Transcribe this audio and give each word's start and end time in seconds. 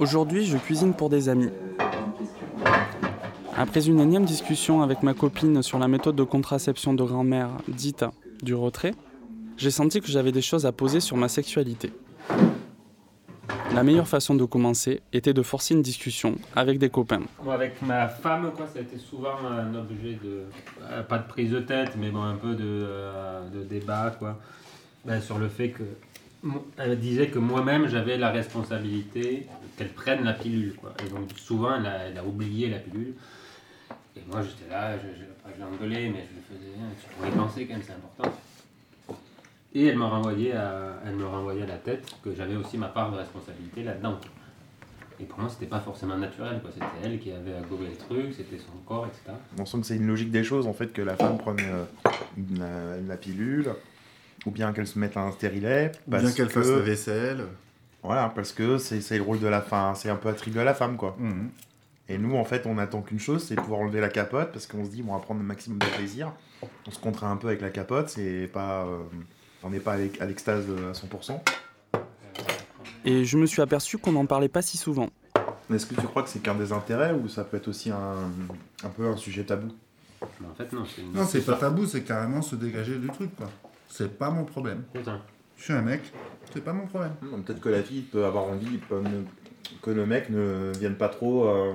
Aujourd'hui, 0.00 0.44
je 0.44 0.56
cuisine 0.56 0.92
pour 0.92 1.08
des 1.08 1.28
amis. 1.28 1.50
Après 3.56 3.86
une 3.86 4.00
énième 4.00 4.24
discussion 4.24 4.82
avec 4.82 5.02
ma 5.02 5.14
copine 5.14 5.62
sur 5.62 5.78
la 5.78 5.86
méthode 5.86 6.16
de 6.16 6.24
contraception 6.24 6.94
de 6.94 7.04
grand-mère 7.04 7.50
dite 7.68 8.04
du 8.42 8.54
retrait, 8.54 8.94
j'ai 9.56 9.70
senti 9.70 10.00
que 10.00 10.08
j'avais 10.08 10.32
des 10.32 10.42
choses 10.42 10.66
à 10.66 10.72
poser 10.72 10.98
sur 10.98 11.16
ma 11.16 11.28
sexualité. 11.28 11.92
La 13.72 13.82
meilleure 13.84 14.08
façon 14.08 14.34
de 14.34 14.44
commencer 14.44 15.00
était 15.12 15.32
de 15.32 15.42
forcer 15.42 15.74
une 15.74 15.82
discussion 15.82 16.36
avec 16.56 16.78
des 16.78 16.88
copains. 16.88 17.22
Avec 17.48 17.80
ma 17.82 18.08
femme, 18.08 18.50
quoi, 18.56 18.66
ça 18.66 18.80
a 18.80 18.82
été 18.82 18.98
souvent 18.98 19.36
un 19.48 19.74
objet 19.74 20.18
de. 20.22 20.42
euh, 20.90 21.02
pas 21.02 21.18
de 21.18 21.26
prise 21.26 21.50
de 21.50 21.60
tête, 21.60 21.92
mais 21.98 22.10
bon, 22.10 22.22
un 22.22 22.36
peu 22.36 22.54
de, 22.54 22.62
euh, 22.64 23.64
débat, 23.68 24.14
quoi. 24.18 24.38
Ben, 25.04 25.20
sur 25.20 25.38
le 25.38 25.48
fait 25.48 25.70
que. 25.70 25.82
Elle 26.78 26.98
disait 27.00 27.28
que 27.28 27.38
moi-même, 27.38 27.88
j'avais 27.88 28.16
la 28.16 28.30
responsabilité 28.30 29.46
qu'elle 29.76 29.88
prenne 29.92 30.24
la 30.24 30.32
pilule, 30.34 30.74
quoi. 30.74 30.94
Et 31.04 31.08
donc, 31.08 31.30
souvent, 31.36 31.76
elle 31.78 31.86
a, 31.86 31.98
elle 32.08 32.18
a 32.18 32.24
oublié 32.24 32.68
la 32.70 32.78
pilule. 32.78 33.14
Et 34.16 34.20
moi, 34.30 34.42
j'étais 34.42 34.70
là, 34.70 34.96
je, 34.96 35.08
je, 35.08 35.54
je 35.54 35.60
l'engueulais, 35.60 36.08
mais 36.10 36.24
je 36.30 36.36
le 36.36 36.58
faisais. 36.58 36.72
hein, 36.80 36.88
Tu 37.00 37.14
pourrais 37.14 37.28
y 37.28 37.32
penser 37.32 37.66
quand 37.66 37.74
même, 37.74 37.82
c'est 37.84 37.92
important. 37.92 38.32
Et 39.74 39.86
elle 39.86 39.98
me 39.98 40.04
renvoyait 40.04 40.52
à, 40.52 41.00
elle 41.04 41.16
me 41.16 41.26
renvoyait 41.26 41.62
à 41.64 41.66
la 41.66 41.78
tête 41.78 42.14
que 42.22 42.32
j'avais 42.34 42.54
aussi 42.54 42.78
ma 42.78 42.86
part 42.88 43.10
de 43.10 43.16
responsabilité 43.16 43.82
là-dedans. 43.82 44.20
Et 45.20 45.24
pour 45.24 45.40
moi, 45.40 45.48
c'était 45.48 45.66
pas 45.66 45.80
forcément 45.80 46.16
naturel, 46.16 46.60
quoi. 46.60 46.70
C'était 46.72 46.86
elle 47.04 47.18
qui 47.18 47.32
avait 47.32 47.54
à 47.54 47.60
gober 47.60 47.86
les 47.88 47.96
trucs, 47.96 48.34
c'était 48.34 48.58
son 48.58 48.78
corps, 48.86 49.06
etc. 49.06 49.36
On 49.58 49.66
sent 49.66 49.80
que 49.80 49.86
c'est 49.86 49.96
une 49.96 50.06
logique 50.06 50.30
des 50.30 50.44
choses, 50.44 50.66
en 50.68 50.72
fait, 50.74 50.92
que 50.92 51.02
la 51.02 51.16
femme 51.16 51.38
prenne 51.38 51.58
euh, 51.60 51.84
la, 52.56 53.00
la 53.00 53.16
pilule, 53.16 53.70
ou 54.46 54.50
bien 54.52 54.72
qu'elle 54.72 54.86
se 54.86 54.98
mette 54.98 55.16
un 55.16 55.32
stérilet. 55.32 55.90
Ou 56.06 56.12
bien 56.12 56.30
qu'elle 56.30 56.50
fasse 56.50 56.68
la 56.68 56.78
vaisselle. 56.78 57.44
Voilà, 58.04 58.30
parce 58.34 58.52
que 58.52 58.76
c'est 58.78 59.16
le 59.16 59.22
rôle 59.22 59.40
de 59.40 59.46
la 59.48 59.62
femme, 59.62 59.94
c'est 59.96 60.10
un 60.10 60.16
peu 60.16 60.28
attribué 60.28 60.60
à 60.60 60.64
la 60.64 60.74
femme, 60.74 60.96
quoi. 60.96 61.16
Mhm. 61.18 61.50
Et 62.10 62.18
nous, 62.18 62.36
en 62.36 62.44
fait, 62.44 62.66
on 62.66 62.76
attend 62.76 63.00
qu'une 63.00 63.18
chose, 63.18 63.42
c'est 63.42 63.56
de 63.56 63.60
pouvoir 63.62 63.80
enlever 63.80 64.00
la 64.00 64.10
capote, 64.10 64.52
parce 64.52 64.66
qu'on 64.66 64.84
se 64.84 64.90
dit, 64.90 65.02
bon, 65.02 65.12
on 65.14 65.16
va 65.16 65.22
prendre 65.22 65.40
le 65.40 65.46
maximum 65.46 65.78
de 65.78 65.86
plaisir. 65.86 66.30
On 66.86 66.90
se 66.90 66.98
contraint 66.98 67.30
un 67.32 67.36
peu 67.36 67.48
avec 67.48 67.62
la 67.62 67.70
capote, 67.70 68.10
c'est 68.10 68.46
pas... 68.52 68.84
euh, 68.84 68.98
on 69.62 69.70
n'est 69.70 69.80
pas 69.80 69.94
avec- 69.94 70.20
à 70.20 70.26
l'extase 70.26 70.66
euh, 70.68 70.90
à 70.90 70.92
100%. 70.92 71.40
Et 73.06 73.24
je 73.24 73.38
me 73.38 73.46
suis 73.46 73.62
aperçu 73.62 73.96
qu'on 73.96 74.12
n'en 74.12 74.26
parlait 74.26 74.48
pas 74.48 74.60
si 74.60 74.76
souvent. 74.76 75.08
Est-ce 75.72 75.86
que 75.86 75.94
tu 75.98 76.06
crois 76.06 76.22
que 76.22 76.28
c'est 76.28 76.40
qu'un 76.40 76.54
des 76.54 76.72
intérêts, 76.72 77.12
ou 77.14 77.26
ça 77.28 77.42
peut 77.42 77.56
être 77.56 77.68
aussi 77.68 77.90
un, 77.90 78.16
un 78.84 78.88
peu 78.90 79.06
un 79.08 79.16
sujet 79.16 79.44
tabou? 79.44 79.68
En 80.22 80.54
fait, 80.54 80.70
non, 80.74 80.84
une. 80.98 81.12
Non, 81.12 81.24
c'est 81.26 81.40
pas 81.40 81.54
tabou, 81.54 81.86
c'est 81.86 82.02
carrément 82.02 82.42
se 82.42 82.54
dégager 82.56 82.96
du 82.98 83.08
truc, 83.08 83.34
quoi. 83.34 83.50
C'est 83.88 84.18
pas 84.18 84.28
mon 84.28 84.44
problème. 84.44 84.82
Putain. 84.92 85.20
Je 85.56 85.62
suis 85.64 85.72
un 85.72 85.82
mec, 85.82 86.00
c'est 86.52 86.62
pas 86.64 86.72
mon 86.72 86.86
problème. 86.86 87.12
Peut-être 87.44 87.60
que 87.60 87.68
la 87.68 87.82
fille 87.82 88.02
peut 88.02 88.24
avoir 88.24 88.44
envie 88.44 88.78
peut 88.88 89.00
ne- 89.00 89.24
que 89.82 89.90
le 89.90 90.04
mec 90.06 90.28
ne 90.30 90.72
vienne 90.78 90.94
pas 90.94 91.08
trop... 91.08 91.44
euh, 91.46 91.72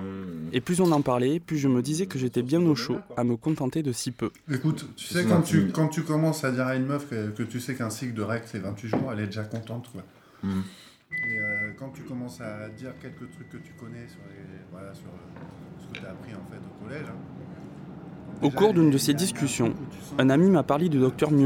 Et 0.54 0.62
plus 0.62 0.80
on 0.82 0.92
en 0.92 1.02
parlait, 1.02 1.40
plus 1.40 1.58
je 1.58 1.68
me 1.68 1.82
disais 1.82 2.06
que 2.06 2.18
j'étais 2.20 2.42
bien 2.44 2.62
au 2.66 2.76
chaud 2.76 2.98
à 3.18 3.24
me 3.24 3.36
contenter 3.36 3.82
de 3.84 3.92
si 3.92 4.12
peu. 4.12 4.32
Écoute, 4.52 4.88
tu 4.96 5.06
sais, 5.06 5.26
quand 5.26 5.42
tu, 5.42 5.70
quand 5.70 5.88
tu 5.88 6.04
commences 6.04 6.44
à 6.44 6.52
dire 6.52 6.68
à 6.68 6.76
une 6.76 6.86
meuf 6.86 7.10
que, 7.10 7.30
que 7.30 7.44
tu 7.44 7.60
sais 7.60 7.76
qu'un 7.76 7.90
cycle 7.90 8.14
de 8.14 8.22
règles 8.22 8.46
c'est 8.48 8.60
28 8.60 8.90
jours, 8.90 9.10
elle 9.12 9.22
est 9.22 9.26
déjà 9.28 9.44
contente, 9.44 9.90
quoi. 9.92 10.04
Mhm. 10.44 10.64
Et 11.12 11.40
euh, 11.40 11.72
quand 11.78 11.90
tu 11.90 12.04
commences 12.04 12.40
à 12.42 12.70
dire 12.70 12.92
quelques 13.02 13.30
trucs 13.32 13.50
que 13.50 13.58
tu 13.58 13.74
connais 13.74 14.08
sur, 14.08 14.20
les, 14.30 14.60
voilà, 14.72 14.94
sur 14.94 15.08
euh, 15.08 15.40
ce 15.82 15.88
que 15.88 16.00
tu 16.00 16.06
as 16.06 16.12
appris 16.12 16.32
en 16.34 16.46
fait 16.52 16.58
au 16.60 16.86
collège. 16.86 17.06
hein. 17.08 17.16
Au 18.42 18.46
Déjà, 18.46 18.56
cours 18.58 18.74
d'une 18.74 18.88
a- 18.90 18.92
de 18.92 18.98
ces 18.98 19.14
discussions, 19.14 19.74
Un 20.18 20.30
ami 20.30 20.50
m'a 20.50 20.64
parlé 20.64 20.88
du 20.88 21.00
docteur 21.00 21.32
mec- 21.32 21.40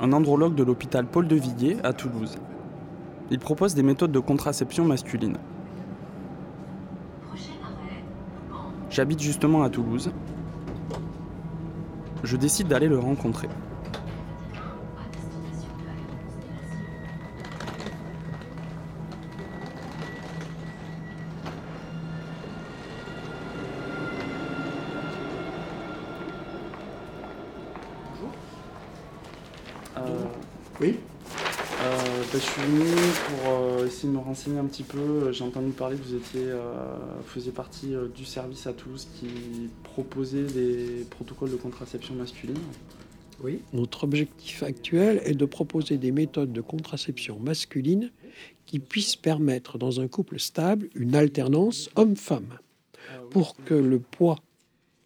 un 0.00 0.12
andrologue 0.12 0.54
de 0.54 0.62
l'hôpital 0.62 1.06
Paul 1.06 1.28
de 1.28 1.36
Villiers 1.36 1.78
à 1.84 1.92
Toulouse. 1.92 2.36
Il 3.30 3.38
propose 3.38 3.74
des 3.74 3.82
méthodes 3.82 4.12
de 4.12 4.18
contraception 4.18 4.84
masculine. 4.84 5.36
J'habite 8.90 9.20
justement 9.20 9.62
à 9.62 9.70
Toulouse. 9.70 10.12
Je 12.22 12.36
décide 12.36 12.68
d'aller 12.68 12.88
le 12.88 12.98
rencontrer. 12.98 13.48
Je 32.34 32.40
suis 32.40 32.62
venu 32.62 32.84
pour 33.28 33.52
euh, 33.52 33.86
essayer 33.86 34.08
de 34.08 34.14
me 34.14 34.18
renseigner 34.18 34.58
un 34.58 34.64
petit 34.64 34.82
peu. 34.82 35.30
J'ai 35.30 35.44
entendu 35.44 35.70
parler 35.70 35.96
que 35.96 36.02
vous 36.02 36.16
étiez, 36.16 36.42
euh, 36.42 36.96
faisiez 37.26 37.52
partie 37.52 37.94
euh, 37.94 38.08
du 38.08 38.24
service 38.24 38.66
à 38.66 38.72
Toulouse 38.72 39.06
qui 39.18 39.70
proposait 39.84 40.42
des 40.42 41.06
protocoles 41.10 41.52
de 41.52 41.56
contraception 41.56 42.14
masculine. 42.14 42.58
Oui. 43.42 43.60
Notre 43.72 44.04
objectif 44.04 44.64
actuel 44.64 45.20
est 45.24 45.34
de 45.34 45.44
proposer 45.44 45.96
des 45.96 46.10
méthodes 46.10 46.52
de 46.52 46.60
contraception 46.60 47.38
masculine 47.38 48.10
qui 48.66 48.80
puissent 48.80 49.16
permettre 49.16 49.78
dans 49.78 50.00
un 50.00 50.08
couple 50.08 50.40
stable 50.40 50.88
une 50.96 51.14
alternance 51.14 51.88
homme-femme 51.94 52.58
pour 53.30 53.54
que 53.64 53.74
le 53.74 54.00
poids, 54.00 54.40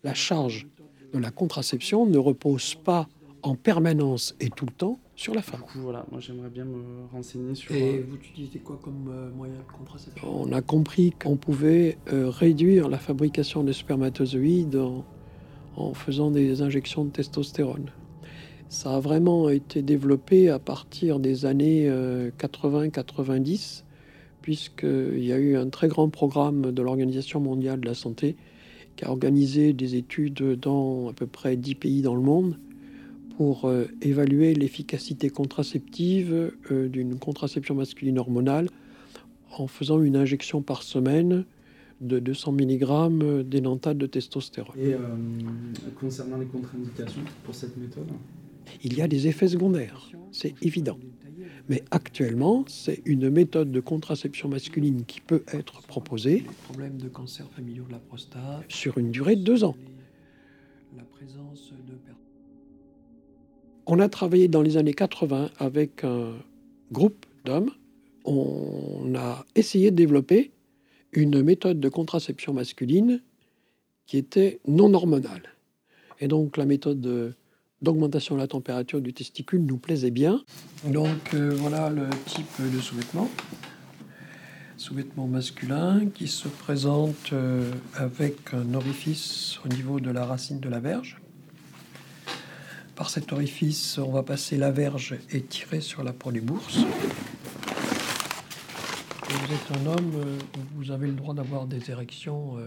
la 0.03 0.15
charge 0.15 0.67
de 1.13 1.19
la 1.19 1.31
contraception 1.31 2.07
ne 2.07 2.19
repose 2.19 2.75
pas 2.75 3.07
en 3.43 3.55
permanence 3.55 4.35
et 4.41 4.49
tout 4.49 4.67
le 4.67 4.73
temps 4.73 4.99
sur 5.19 5.35
la 5.35 5.41
Du 5.41 5.49
femme. 5.49 5.61
coup, 5.61 5.81
voilà, 5.81 6.07
moi 6.13 6.21
j'aimerais 6.21 6.49
bien 6.49 6.65
me 6.65 7.07
renseigner 7.13 7.55
sur. 7.57 7.75
Et 7.75 7.99
euh, 7.99 8.05
vous 8.09 8.15
utilisez 8.17 8.61
quoi 8.61 8.79
comme 8.81 9.11
euh, 9.11 9.31
moyen 9.33 9.55
de 9.55 9.77
contraception? 9.77 10.29
On 10.43 10.53
a 10.53 10.63
compris 10.63 11.11
qu'on 11.11 11.37
pouvait 11.37 11.99
euh, 12.13 12.31
réduire 12.31 12.89
la 12.89 12.99
fabrication 12.99 13.65
de 13.65 13.73
spermatozoïdes 13.73 14.77
en, 14.77 15.05
en 15.77 15.93
faisant 15.93 16.31
des 16.31 16.63
injections 16.63 17.05
de 17.05 17.11
testostérone. 17.11 17.91
Ça 18.69 18.95
a 18.95 19.01
vraiment 19.01 19.49
été 19.49 19.83
développé 19.83 20.51
à 20.51 20.61
partir 20.61 21.19
des 21.19 21.47
années 21.47 21.89
euh, 21.89 22.31
80-90, 22.39 23.83
puisqu'il 24.41 25.25
y 25.25 25.33
a 25.33 25.39
eu 25.39 25.57
un 25.57 25.69
très 25.69 25.89
grand 25.89 26.11
programme 26.11 26.71
de 26.71 26.83
l'Organisation 26.83 27.41
mondiale 27.41 27.81
de 27.81 27.89
la 27.89 27.95
santé 27.95 28.37
qui 28.95 29.05
a 29.05 29.11
organisé 29.11 29.73
des 29.73 29.97
études 29.97 30.61
dans 30.61 31.09
à 31.09 31.13
peu 31.13 31.27
près 31.27 31.57
10 31.57 31.75
pays 31.75 32.03
dans 32.03 32.15
le 32.15 32.21
monde 32.21 32.57
pour 33.39 33.67
euh, 33.67 33.85
évaluer 34.03 34.53
l'efficacité 34.53 35.31
contraceptive 35.31 36.51
euh, 36.73 36.89
d'une 36.89 37.21
contraception 37.21 37.77
masculine 37.77 38.19
hormonale 38.19 38.69
en 39.57 39.69
faisant 39.69 40.03
une 40.03 40.17
injection 40.17 40.61
par 40.61 40.83
semaine 40.83 41.45
de 42.01 42.19
200 42.19 42.51
mg 42.55 43.45
d'énanthate 43.45 43.97
de 43.97 44.07
testostérone. 44.07 44.75
Et 44.77 44.93
euh, 44.93 44.99
concernant 46.01 46.39
les 46.39 46.47
contre-indications 46.47 47.23
pour 47.45 47.55
cette 47.55 47.77
méthode? 47.77 48.09
Il 48.83 48.99
y 48.99 49.03
a 49.03 49.07
des 49.07 49.29
effets 49.29 49.47
secondaires, 49.47 50.11
c'est 50.33 50.55
évident. 50.63 50.99
Mais 51.69 51.85
actuellement, 51.93 52.65
c'est 52.67 53.03
une 53.05 53.31
méthode 53.31 53.71
de 53.71 53.79
contraception 53.79 54.49
masculine 54.49 55.05
qui 55.05 55.21
peut 55.21 55.45
être 55.53 55.83
proposée 55.83 56.45
problèmes 56.65 56.99
de 56.99 57.09
cancer 57.09 57.47
familiaux 57.51 57.85
de 57.87 57.93
la 57.93 58.01
prostate, 58.01 58.65
sur 58.67 58.99
une 58.99 59.13
durée 59.13 59.37
de 59.37 59.45
deux 59.45 59.63
ans. 59.63 59.77
la 60.97 61.05
présence 61.05 61.73
de 61.87 61.93
On 63.91 64.01
a 64.01 64.09
travaillé 64.11 64.49
dans 64.49 64.61
les 64.61 64.77
années 64.77 64.93
80 64.93 65.49
avec 65.59 66.05
un 66.05 66.33
groupe 66.93 67.25
d'hommes. 67.47 67.71
On 68.27 69.15
a 69.17 69.47
essayé 69.55 69.91
de 69.91 69.97
développer 69.97 70.51
une 71.13 71.43
méthode 71.43 71.81
de 71.81 71.89
contraception 71.89 72.53
masculine 72.53 73.23
qui 74.07 74.19
était 74.19 74.61
non 74.69 74.93
hormonale. 74.93 75.55
Et 76.21 76.29
donc 76.29 76.59
la 76.59 76.67
méthode 76.67 77.01
de- 77.01 77.33
d'augmentation 77.81 78.35
de 78.35 78.41
la 78.41 78.47
température 78.47 79.01
du 79.01 79.15
testicule 79.15 79.63
nous 79.65 79.79
plaisait 79.79 80.11
bien. 80.11 80.43
Donc 80.85 81.33
euh, 81.33 81.51
voilà 81.55 81.89
le 81.89 82.11
type 82.27 82.61
de 82.61 82.79
sous-vêtement. 82.81 83.31
Sous-vêtement 84.77 85.27
masculin 85.27 86.09
qui 86.15 86.29
se 86.29 86.47
présente 86.49 87.33
euh, 87.33 87.73
avec 87.95 88.53
un 88.53 88.75
orifice 88.75 89.59
au 89.65 89.69
niveau 89.69 89.99
de 89.99 90.11
la 90.11 90.27
racine 90.27 90.61
de 90.61 90.69
la 90.69 90.79
verge. 90.81 91.19
Par 92.99 93.11
cet 93.11 93.33
orifice, 93.33 93.99
on 93.99 94.11
va 94.11 94.25
passer 94.25 94.57
la 94.57 94.73
verge 94.73 95.15
et 95.31 95.43
tirer 95.43 95.81
sur 95.81 96.03
la 96.03 96.13
bourse. 96.13 96.79
Et 99.31 99.33
vous 99.33 99.55
êtes 99.55 99.81
un 99.81 99.87
homme, 99.87 100.13
euh, 100.17 100.37
vous 100.75 100.91
avez 100.91 101.07
le 101.07 101.13
droit 101.13 101.33
d'avoir 101.33 101.69
des 101.69 101.93
érections 101.93 102.59
euh, 102.59 102.67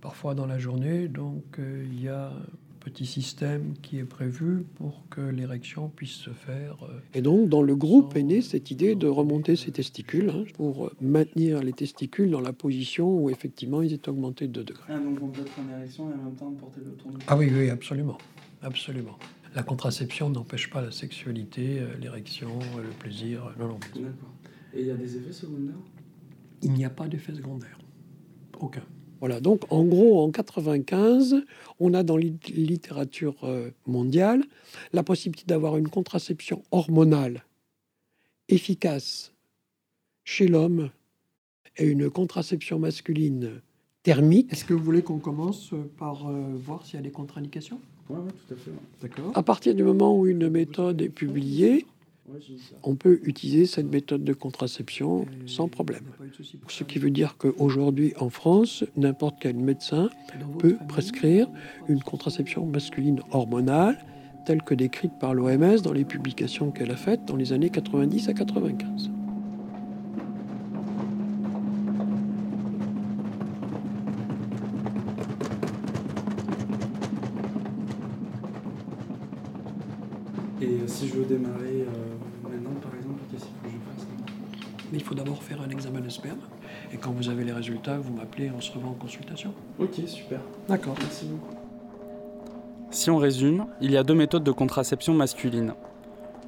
parfois 0.00 0.34
dans 0.34 0.46
la 0.46 0.58
journée, 0.58 1.06
donc 1.06 1.44
euh, 1.60 1.86
il 1.88 2.02
y 2.02 2.08
a 2.08 2.30
un 2.30 2.42
petit 2.80 3.06
système 3.06 3.74
qui 3.80 4.00
est 4.00 4.04
prévu 4.04 4.66
pour 4.74 5.04
que 5.08 5.20
l'érection 5.20 5.88
puisse 5.88 6.16
se 6.16 6.30
faire 6.30 6.76
euh, 6.82 6.98
Et 7.14 7.22
donc 7.22 7.48
dans 7.48 7.62
le 7.62 7.76
groupe 7.76 8.16
est 8.16 8.24
née 8.24 8.42
cette 8.42 8.72
idée 8.72 8.96
de 8.96 9.06
remonter 9.06 9.54
ses 9.54 9.70
testicules 9.70 10.30
hein, 10.30 10.44
pour 10.54 10.90
maintenir 11.00 11.62
les 11.62 11.72
testicules 11.72 12.32
dans 12.32 12.40
la 12.40 12.52
position 12.52 13.08
où 13.08 13.30
effectivement 13.30 13.82
ils 13.82 13.92
étaient 13.92 14.08
augmentés 14.08 14.48
de 14.48 14.52
2 14.52 14.64
degrés. 14.64 14.84
Ah, 14.88 14.98
donc 14.98 15.16
on 15.22 15.28
peut 15.28 15.42
être 15.42 15.52
en 15.60 15.78
érection 15.78 16.10
et 16.10 16.14
en 16.14 16.24
même 16.24 16.34
temps 16.34 16.50
porter 16.50 16.80
le. 16.80 16.96
Ah 17.28 17.36
oui, 17.36 17.52
oui, 17.54 17.70
absolument. 17.70 18.18
Absolument. 18.62 19.16
La 19.54 19.62
contraception 19.62 20.30
n'empêche 20.30 20.68
pas 20.68 20.82
la 20.82 20.90
sexualité, 20.90 21.78
euh, 21.78 21.96
l'érection, 22.00 22.58
euh, 22.76 22.82
le 22.82 22.88
plaisir. 22.90 23.46
euh, 23.46 23.52
Non, 23.58 23.68
non. 23.68 23.78
D'accord. 23.94 24.32
Et 24.74 24.80
il 24.80 24.86
y 24.86 24.90
a 24.90 24.96
des 24.96 25.16
effets 25.16 25.32
secondaires? 25.32 25.76
Il 26.62 26.72
n'y 26.72 26.84
a 26.84 26.90
pas 26.90 27.06
d'effet 27.06 27.34
secondaire. 27.34 27.78
Aucun. 28.58 28.82
Voilà, 29.20 29.40
donc 29.40 29.62
en 29.70 29.84
gros, 29.84 30.20
en 30.22 30.30
95, 30.30 31.36
on 31.78 31.94
a 31.94 32.02
dans 32.02 32.16
la 32.16 32.24
littérature 32.48 33.36
mondiale 33.86 34.44
la 34.92 35.02
possibilité 35.02 35.46
d'avoir 35.46 35.76
une 35.76 35.88
contraception 35.88 36.62
hormonale 36.72 37.44
efficace 38.48 39.32
chez 40.24 40.48
l'homme 40.48 40.90
et 41.78 41.86
une 41.86 42.10
contraception 42.10 42.78
masculine 42.78 43.60
thermique. 44.02 44.52
Est-ce 44.52 44.64
que 44.64 44.74
vous 44.74 44.84
voulez 44.84 45.02
qu'on 45.02 45.18
commence 45.18 45.70
par 45.96 46.28
euh, 46.28 46.52
voir 46.54 46.84
s'il 46.84 46.96
y 46.96 46.98
a 46.98 47.02
des 47.02 47.10
contre-indications? 47.10 47.80
Oui, 48.10 48.16
tout 48.46 48.54
à 48.54 48.56
fait. 48.56 48.70
D'accord. 49.02 49.32
À 49.34 49.42
partir 49.42 49.74
du 49.74 49.82
moment 49.82 50.18
où 50.18 50.26
une 50.26 50.48
méthode 50.48 51.00
est 51.00 51.08
publiée, 51.08 51.86
on 52.82 52.94
peut 52.94 53.20
utiliser 53.24 53.66
cette 53.66 53.90
méthode 53.90 54.24
de 54.24 54.32
contraception 54.32 55.26
sans 55.46 55.68
problème. 55.68 56.04
Ce 56.68 56.84
qui 56.84 56.98
veut 56.98 57.10
dire 57.10 57.36
qu'aujourd'hui, 57.36 58.14
en 58.18 58.30
France, 58.30 58.84
n'importe 58.96 59.36
quel 59.40 59.56
médecin 59.56 60.08
peut 60.58 60.76
prescrire 60.88 61.48
une 61.88 62.02
contraception 62.02 62.64
masculine 62.66 63.20
hormonale 63.30 63.98
telle 64.46 64.62
que 64.62 64.74
décrite 64.74 65.12
par 65.18 65.34
l'OMS 65.34 65.80
dans 65.82 65.92
les 65.92 66.04
publications 66.04 66.70
qu'elle 66.70 66.90
a 66.90 66.96
faites 66.96 67.24
dans 67.26 67.36
les 67.36 67.52
années 67.52 67.70
90 67.70 68.28
à 68.28 68.34
95. 68.34 69.10
Démarrer 81.36 81.82
euh, 81.82 82.48
maintenant, 82.48 82.78
par 82.80 82.94
exemple, 82.94 83.20
qu'est-ce 83.30 83.44
que 83.44 83.50
je 83.64 83.68
fasse 83.68 84.06
Mais 84.92 84.98
il 84.98 85.04
faut 85.04 85.14
d'abord 85.14 85.42
faire 85.42 85.60
un 85.60 85.70
examen 85.70 86.00
de 86.00 86.08
sperme. 86.08 86.38
Et 86.92 86.96
quand 86.96 87.10
vous 87.10 87.28
avez 87.28 87.44
les 87.44 87.52
résultats, 87.52 87.98
vous 87.98 88.12
m'appelez, 88.12 88.50
on 88.56 88.60
se 88.60 88.72
revoit 88.72 88.90
en 88.90 88.94
consultation. 88.94 89.52
Ok, 89.78 89.94
super. 90.06 90.40
D'accord. 90.68 90.94
Merci 91.00 91.26
beaucoup. 91.26 91.54
Si 92.90 93.10
on 93.10 93.16
résume, 93.16 93.66
il 93.80 93.90
y 93.90 93.96
a 93.96 94.04
deux 94.04 94.14
méthodes 94.14 94.44
de 94.44 94.52
contraception 94.52 95.14
masculine. 95.14 95.74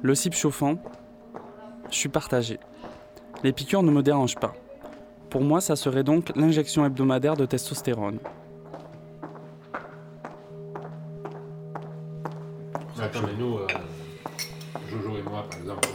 Le 0.01 0.15
cible 0.15 0.35
chauffant, 0.35 0.77
je 1.91 1.95
suis 1.95 2.09
partagé. 2.09 2.59
Les 3.43 3.51
piqûres 3.51 3.83
ne 3.83 3.91
me 3.91 4.01
dérangent 4.01 4.39
pas. 4.39 4.53
Pour 5.29 5.41
moi, 5.41 5.59
ça 5.59 5.75
serait 5.75 6.03
donc 6.03 6.31
l'injection 6.35 6.85
hebdomadaire 6.85 7.35
de 7.35 7.45
testostérone. 7.45 8.19
Attends, 12.99 13.19
mais 13.27 13.35
nous, 13.37 13.57
euh, 13.57 13.67
par 15.49 15.59
exemple, 15.59 15.89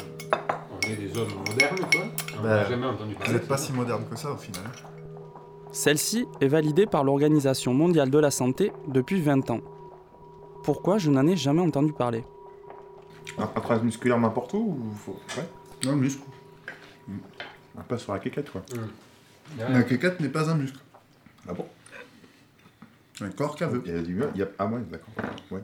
on 0.71 0.91
est 0.91 0.97
des 0.97 1.17
hommes 1.19 1.33
modernes, 1.47 1.91
quoi. 1.91 2.03
On 2.39 2.43
n'a 2.43 2.69
jamais 2.69 2.87
entendu 2.87 3.17
Vous 3.25 3.33
n'êtes 3.33 3.49
pas 3.49 3.57
si 3.57 3.73
moderne 3.73 4.05
que 4.09 4.17
ça 4.17 4.33
au 4.33 4.37
final. 4.37 4.65
Celle-ci 5.73 6.27
est 6.41 6.49
validée 6.49 6.87
par 6.87 7.05
l'Organisation 7.05 7.73
mondiale 7.73 8.11
de 8.11 8.19
la 8.19 8.31
santé 8.31 8.73
depuis 8.89 9.21
20 9.21 9.51
ans. 9.51 9.61
Pourquoi 10.65 10.99
je 10.99 11.11
n'en 11.11 11.27
ai 11.27 11.37
jamais 11.37 11.63
entendu 11.63 11.93
parler? 11.93 12.25
Un, 13.39 13.45
un 13.45 13.61
transmusculaire 13.61 14.19
n'importe 14.19 14.53
où 14.55 14.79
ou 14.79 14.93
faut... 14.95 15.19
Ouais. 15.37 15.49
Non, 15.85 15.93
le 15.93 15.99
muscle. 15.99 16.23
Un 17.79 17.83
pas 17.83 17.97
sur 17.99 18.13
la 18.13 18.19
quéquette, 18.19 18.51
quoi. 18.51 18.63
Ouais. 18.73 19.73
La 19.73 19.83
quéquette 19.83 20.21
n'est 20.21 20.29
pas 20.29 20.51
un 20.51 20.55
muscle. 20.55 20.79
Ah 21.49 21.53
bon? 21.55 21.67
Un 23.21 23.31
corps 23.31 23.57
caveux. 23.57 23.83
Il 23.87 23.93
y 23.93 23.97
a 23.97 24.03
du 24.03 24.23
il 24.35 24.41
y 24.41 24.43
a... 24.43 24.49
Ah 24.59 24.67
ouais, 24.67 24.81
d'accord. 24.91 25.15
Ouais. 25.51 25.63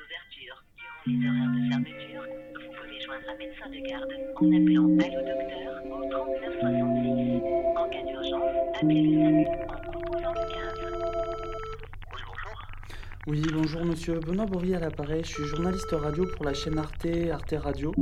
D'ouverture. 0.00 0.64
Durant 1.06 1.20
les 1.20 1.28
horaires 1.28 1.52
de 1.54 1.60
fermeture, 1.68 2.24
vous 2.54 2.70
pouvez 2.76 3.00
joindre 3.00 3.28
un 3.28 3.36
médecin 3.36 3.68
de 3.68 3.80
garde 3.88 4.12
en 4.36 4.46
appelant 4.46 4.88
Allo 4.98 5.20
Docteur 5.28 5.70
au 5.84 6.08
3966. 6.10 7.42
En 7.76 7.88
cas 7.88 8.02
d'urgence, 8.02 8.52
appelez 8.76 9.02
le 9.02 9.12
SAMU 9.22 9.46
en 9.68 9.78
composant 9.92 10.32
le 10.32 10.44
15. 10.52 10.74
Oui, 12.12 12.20
bonjour. 12.26 12.58
Oui, 13.26 13.42
bonjour 13.52 13.84
monsieur 13.84 14.20
Benoît 14.20 14.46
Bory 14.46 14.74
à 14.74 14.80
l'appareil, 14.80 15.22
je 15.24 15.28
suis 15.28 15.44
journaliste 15.44 15.92
radio 15.92 16.26
pour 16.36 16.44
la 16.44 16.54
chaîne 16.54 16.78
Arte, 16.78 17.06
Arte 17.30 17.54
Radio. 17.58 17.92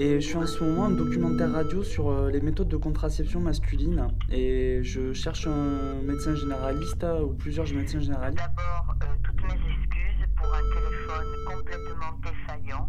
Et 0.00 0.20
je 0.20 0.28
suis 0.28 0.36
en 0.36 0.46
ce 0.46 0.62
moment 0.62 0.84
un 0.84 0.90
documentaire 0.92 1.50
radio 1.50 1.82
sur 1.82 2.08
euh, 2.08 2.30
les 2.30 2.40
méthodes 2.40 2.68
de 2.68 2.76
contraception 2.76 3.40
masculine 3.40 4.06
et 4.30 4.78
je 4.84 5.12
cherche 5.12 5.48
un 5.48 6.00
médecin 6.04 6.36
généraliste 6.36 7.02
euh, 7.02 7.24
ou 7.24 7.34
plusieurs 7.34 7.66
médecins 7.74 7.98
généralistes. 7.98 8.38
D'abord, 8.38 8.94
euh, 9.02 9.06
toutes 9.24 9.42
mes 9.42 9.54
excuses 9.54 10.24
pour 10.36 10.54
un 10.54 10.60
téléphone 10.72 11.26
complètement 11.48 12.16
défaillant 12.22 12.88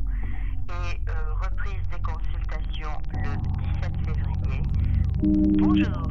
et 0.70 1.00
reprise 1.42 1.82
des 1.92 2.00
consultations 2.00 3.02
le 3.12 3.32
17 3.82 4.06
février. 4.06 4.62
Bonjour. 5.58 6.04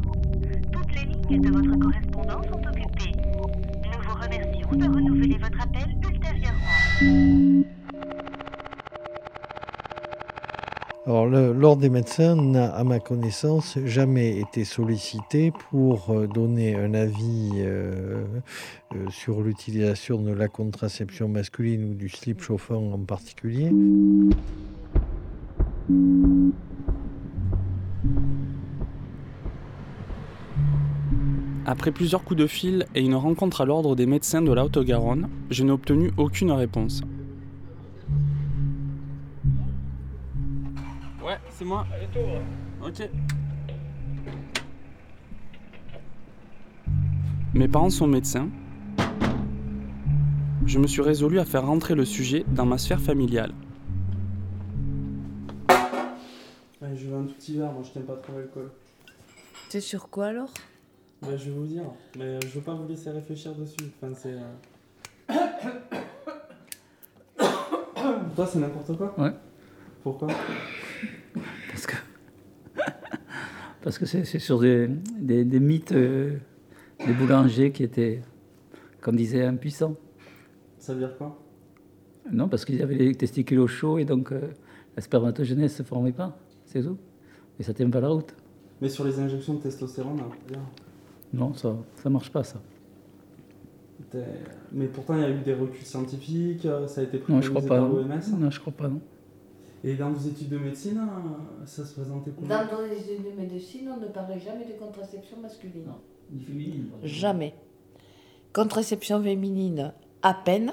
Toutes 0.72 0.94
les 0.96 1.04
lignes 1.04 1.42
de 1.42 1.52
votre 1.52 1.78
correspondance 1.78 2.46
sont 2.48 2.66
occupées. 2.66 3.12
Nous 3.84 4.02
vous 4.02 4.14
remercions 4.20 4.72
de 4.72 4.84
renouveler 4.84 5.38
votre 5.38 5.60
appel 5.62 5.96
ultérieurement. 6.02 7.67
L'Ordre 11.08 11.78
des 11.78 11.88
médecins 11.88 12.36
n'a, 12.36 12.66
à 12.66 12.84
ma 12.84 13.00
connaissance, 13.00 13.78
jamais 13.86 14.40
été 14.40 14.66
sollicité 14.66 15.52
pour 15.70 16.10
euh, 16.10 16.26
donner 16.26 16.74
un 16.74 16.92
avis 16.92 17.52
euh, 17.56 18.24
euh, 18.94 19.06
sur 19.08 19.40
l'utilisation 19.40 20.20
de 20.20 20.32
la 20.32 20.48
contraception 20.48 21.26
masculine 21.26 21.92
ou 21.92 21.94
du 21.94 22.10
slip 22.10 22.42
chauffant 22.42 22.92
en 22.92 22.98
particulier. 22.98 23.72
Après 31.64 31.90
plusieurs 31.90 32.22
coups 32.22 32.40
de 32.40 32.46
fil 32.46 32.84
et 32.94 33.00
une 33.00 33.14
rencontre 33.14 33.62
à 33.62 33.64
l'ordre 33.64 33.96
des 33.96 34.04
médecins 34.04 34.42
de 34.42 34.52
la 34.52 34.66
Haute-Garonne, 34.66 35.30
je 35.48 35.64
n'ai 35.64 35.72
obtenu 35.72 36.10
aucune 36.18 36.52
réponse. 36.52 37.00
C'est 41.58 41.64
moi. 41.64 41.84
Ok. 42.84 43.08
Mes 47.52 47.66
parents 47.66 47.90
sont 47.90 48.06
médecins. 48.06 48.48
Je 50.66 50.78
me 50.78 50.86
suis 50.86 51.02
résolu 51.02 51.40
à 51.40 51.44
faire 51.44 51.66
rentrer 51.66 51.96
le 51.96 52.04
sujet 52.04 52.44
dans 52.48 52.64
ma 52.66 52.78
sphère 52.78 53.00
familiale. 53.00 53.52
je 56.94 57.06
veux 57.06 57.16
un 57.16 57.24
tout 57.24 57.34
petit 57.34 57.56
verre, 57.56 57.72
moi 57.72 57.82
je 57.84 57.90
t'aime 57.90 58.04
pas 58.04 58.16
trop 58.16 58.32
l'alcool. 58.34 58.70
C'est 59.68 59.80
sur 59.80 60.08
quoi 60.08 60.26
alors? 60.26 60.52
Bah, 61.22 61.36
je 61.36 61.44
vais 61.46 61.50
vous 61.50 61.66
dire, 61.66 61.84
mais 62.16 62.40
je 62.40 62.48
veux 62.48 62.60
pas 62.60 62.74
vous 62.74 62.86
laisser 62.86 63.10
réfléchir 63.10 63.54
dessus. 63.54 63.76
Enfin, 64.00 64.14
c'est. 64.16 64.34
euh, 64.34 65.34
Toi, 68.36 68.46
c'est 68.46 68.58
n'importe 68.58 68.96
quoi? 68.96 69.14
Ouais. 69.18 69.32
Pourquoi? 70.02 70.28
Parce 73.82 73.98
que 73.98 74.06
c'est 74.06 74.24
sur 74.38 74.58
des, 74.60 74.88
des, 75.20 75.44
des 75.44 75.60
mythes 75.60 75.92
euh, 75.92 76.36
des 77.06 77.12
boulangers 77.12 77.70
qui 77.72 77.82
étaient, 77.84 78.22
comme 79.00 79.16
disait, 79.16 79.44
impuissants. 79.44 79.96
Ça 80.78 80.94
veut 80.94 81.00
dire 81.00 81.16
quoi? 81.16 81.38
Non, 82.30 82.48
parce 82.48 82.64
qu'ils 82.64 82.82
avaient 82.82 82.96
les 82.96 83.14
testicules 83.14 83.58
au 83.60 83.66
chaud 83.66 83.98
et 83.98 84.04
donc 84.04 84.32
euh, 84.32 84.40
la 84.96 85.02
spermatogenèse 85.02 85.72
ne 85.72 85.76
se 85.78 85.82
formait 85.82 86.12
pas, 86.12 86.36
c'est 86.66 86.82
tout. 86.82 86.98
Et 87.58 87.62
ça 87.62 87.72
tient 87.72 87.88
pas 87.90 88.00
la 88.00 88.08
route. 88.08 88.34
Mais 88.80 88.88
sur 88.88 89.04
les 89.04 89.18
injections 89.18 89.54
de 89.54 89.60
testostérone, 89.60 90.20
bien. 90.48 90.60
Non, 91.32 91.52
ça 91.54 91.74
ça 91.96 92.10
marche 92.10 92.30
pas, 92.30 92.44
ça. 92.44 92.60
Mais 94.72 94.86
pourtant, 94.86 95.14
il 95.16 95.20
y 95.20 95.24
a 95.24 95.30
eu 95.30 95.40
des 95.40 95.54
reculs 95.54 95.84
scientifiques, 95.84 96.64
euh, 96.66 96.86
ça 96.86 97.00
a 97.00 97.04
été 97.04 97.20
Non, 97.28 97.40
je 97.42 97.50
crois 97.50 97.60
préconisé 97.60 97.68
pas. 97.68 97.76
par 97.76 97.88
l'OMS. 97.88 98.40
Non, 98.40 98.50
je 98.50 98.60
crois 98.60 98.72
pas, 98.72 98.88
non. 98.88 99.00
Et 99.84 99.94
dans 99.94 100.10
vos 100.10 100.28
études 100.28 100.48
de 100.48 100.58
médecine, 100.58 100.98
euh, 100.98 101.66
ça 101.66 101.84
se 101.84 101.94
présentait 101.94 102.32
comment 102.32 102.48
Dans 102.48 102.64
nos 102.64 102.84
études 102.86 103.24
de 103.24 103.40
médecine, 103.40 103.88
on 103.96 104.00
ne 104.00 104.08
parlait 104.08 104.40
jamais 104.40 104.64
de 104.64 104.72
contraception 104.78 105.36
masculine. 105.40 105.86
Non. 105.86 106.00
Ni 106.32 106.40
féminine. 106.40 106.88
Jamais. 107.04 107.54
Contraception 108.52 109.22
féminine, 109.22 109.92
à 110.22 110.34
peine. 110.34 110.72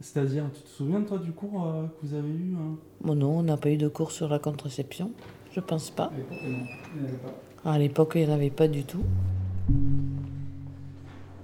C'est-à-dire, 0.00 0.44
tu 0.52 0.62
te 0.62 0.68
souviens, 0.68 1.02
toi, 1.02 1.18
du 1.18 1.30
cours 1.32 1.64
euh, 1.64 1.86
que 1.86 2.06
vous 2.06 2.14
avez 2.14 2.28
eu 2.28 2.54
hein 2.56 2.76
Bon, 3.02 3.14
non, 3.14 3.38
on 3.38 3.42
n'a 3.44 3.56
pas 3.56 3.70
eu 3.70 3.76
de 3.76 3.88
cours 3.88 4.10
sur 4.10 4.28
la 4.28 4.40
contraception. 4.40 5.12
Je 5.52 5.60
pense 5.60 5.90
pas. 5.90 6.10
À 6.10 6.16
l'époque. 6.16 6.38
Il 6.44 7.00
y 7.00 7.04
en 7.04 7.08
avait 7.08 7.16
pas. 7.18 7.70
À 7.70 7.78
l'époque, 7.78 8.12
il 8.16 8.24
n'y 8.24 8.30
en 8.30 8.34
avait 8.34 8.50
pas 8.50 8.66
du 8.66 8.82
tout. 8.82 9.04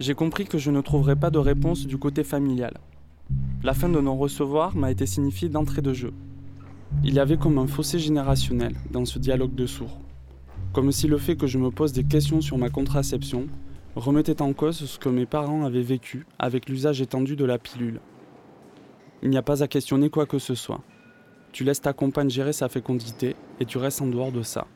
J'ai 0.01 0.15
compris 0.15 0.45
que 0.45 0.59
je 0.59 0.73
ne 0.73 0.81
trouverais 0.81 1.17
pas 1.17 1.31
de 1.31 1.39
réponse 1.39 1.87
du 1.87 1.99
côté 1.99 2.25
familial. 2.25 2.75
La 3.63 3.75
fin 3.75 3.89
de 3.89 4.01
non-recevoir 4.01 4.75
m'a 4.77 4.91
été 4.91 5.07
signifiée 5.07 5.49
d'entrée 5.49 5.83
de 5.83 5.93
jeu. 5.93 6.13
Il 7.05 7.15
y 7.15 7.21
avait 7.21 7.37
comme 7.37 7.59
un 7.59 7.67
fossé 7.67 7.99
générationnel 7.99 8.75
dans 8.91 9.05
ce 9.05 9.19
dialogue 9.19 9.55
de 9.55 9.67
sourds. 9.67 9.99
Comme 10.73 10.91
si 10.91 11.07
le 11.07 11.19
fait 11.19 11.37
que 11.37 11.47
je 11.47 11.59
me 11.59 11.71
pose 11.71 11.93
des 11.93 12.05
questions 12.05 12.41
sur 12.41 12.59
ma 12.59 12.71
contraception 12.71 13.47
remettait 13.95 14.43
en 14.43 14.53
cause 14.53 14.79
ce 14.79 14.99
que 14.99 15.09
mes 15.09 15.27
parents 15.27 15.65
avaient 15.65 15.83
vécu 15.83 16.27
avec 16.39 16.69
l'usage 16.69 17.01
étendu 17.01 17.37
de 17.37 17.45
la 17.45 17.59
pilule. 17.59 18.01
Il 19.23 19.31
n'y 19.31 19.37
a 19.37 19.43
pas 19.43 19.63
à 19.63 19.69
questionner 19.69 20.11
quoi 20.11 20.27
que 20.27 20.39
ce 20.39 20.55
soit. 20.55 20.81
Tu 21.53 21.65
laisses 21.65 21.81
ta 21.81 21.93
compagne 21.93 22.31
gérer 22.31 22.53
sa 22.53 22.69
fécondité 22.69 23.37
et 23.61 23.65
tu 23.65 23.79
restes 23.79 24.03
en 24.03 24.07
dehors 24.07 24.33
de 24.33 24.43
ça. 24.43 24.67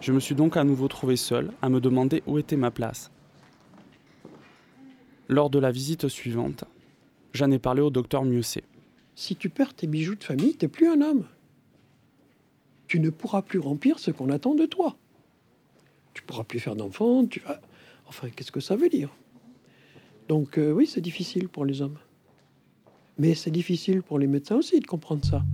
Je 0.00 0.12
me 0.12 0.20
suis 0.20 0.34
donc 0.34 0.56
à 0.56 0.64
nouveau 0.64 0.88
trouvé 0.88 1.16
seul 1.16 1.52
à 1.62 1.68
me 1.68 1.80
demander 1.80 2.22
où 2.26 2.38
était 2.38 2.56
ma 2.56 2.70
place. 2.70 3.10
Lors 5.28 5.50
de 5.50 5.58
la 5.58 5.70
visite 5.70 6.08
suivante, 6.08 6.64
j'en 7.32 7.50
ai 7.50 7.58
parlé 7.58 7.82
au 7.82 7.90
docteur 7.90 8.24
Mieuxet. 8.24 8.64
Si 9.14 9.36
tu 9.36 9.50
perds 9.50 9.74
tes 9.74 9.86
bijoux 9.86 10.14
de 10.14 10.24
famille, 10.24 10.54
t'es 10.54 10.68
plus 10.68 10.88
un 10.88 11.00
homme. 11.00 11.26
Tu 12.86 13.00
ne 13.00 13.10
pourras 13.10 13.42
plus 13.42 13.58
remplir 13.58 13.98
ce 13.98 14.10
qu'on 14.10 14.30
attend 14.30 14.54
de 14.54 14.66
toi. 14.66 14.96
Tu 16.14 16.22
pourras 16.22 16.44
plus 16.44 16.60
faire 16.60 16.76
d'enfants. 16.76 17.26
Tu 17.26 17.40
vas... 17.40 17.60
Enfin, 18.06 18.28
qu'est-ce 18.28 18.52
que 18.52 18.60
ça 18.60 18.76
veut 18.76 18.88
dire? 18.88 19.10
Donc 20.28 20.58
euh, 20.58 20.72
oui, 20.72 20.86
c'est 20.86 21.00
difficile 21.00 21.48
pour 21.48 21.64
les 21.64 21.82
hommes. 21.82 21.98
Mais 23.18 23.34
c'est 23.34 23.50
difficile 23.50 24.02
pour 24.02 24.18
les 24.18 24.26
médecins 24.26 24.56
aussi 24.56 24.80
de 24.80 24.86
comprendre 24.86 25.24
ça. 25.24 25.44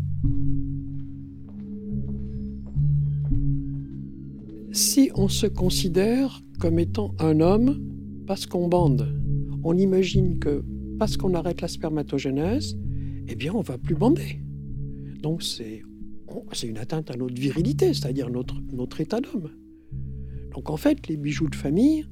Si 4.72 5.10
on 5.14 5.28
se 5.28 5.46
considère 5.46 6.40
comme 6.60 6.78
étant 6.78 7.14
un 7.18 7.40
homme 7.40 7.80
parce 8.26 8.46
qu'on 8.46 8.68
bande, 8.68 9.12
on 9.64 9.76
imagine 9.76 10.38
que 10.38 10.64
parce 10.98 11.16
qu'on 11.16 11.34
arrête 11.34 11.60
la 11.60 11.68
spermatogénèse, 11.68 12.76
eh 13.28 13.34
bien 13.34 13.52
on 13.54 13.60
va 13.60 13.78
plus 13.78 13.94
bander. 13.94 14.40
Donc 15.20 15.42
c'est 15.42 15.82
une 16.62 16.78
atteinte 16.78 17.10
à 17.10 17.16
notre 17.16 17.34
virilité, 17.34 17.92
c'est-à-dire 17.94 18.30
notre, 18.30 18.56
notre 18.72 19.00
état 19.00 19.20
d'homme. 19.20 19.50
Donc 20.54 20.70
en 20.70 20.76
fait, 20.76 21.06
les 21.08 21.16
bijoux 21.16 21.48
de 21.48 21.54
famille, 21.54 22.06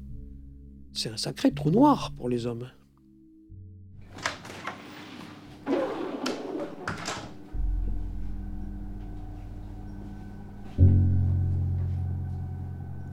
c'est 0.93 1.09
un 1.09 1.17
sacré 1.17 1.51
trou 1.51 1.71
noir 1.71 2.13
pour 2.15 2.29
les 2.29 2.45
hommes. 2.45 2.69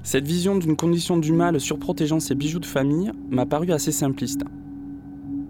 Cette 0.02 0.28
vision 0.28 0.56
d'une 0.56 0.76
condition 0.76 1.16
du 1.16 1.32
mal 1.32 1.58
surprotégeant 1.58 2.20
ses 2.20 2.37
bijoux 2.37 2.61
de 2.61 2.66
famille 2.66 3.11
m'a 3.30 3.46
paru 3.46 3.73
assez 3.73 3.90
simpliste. 3.90 4.42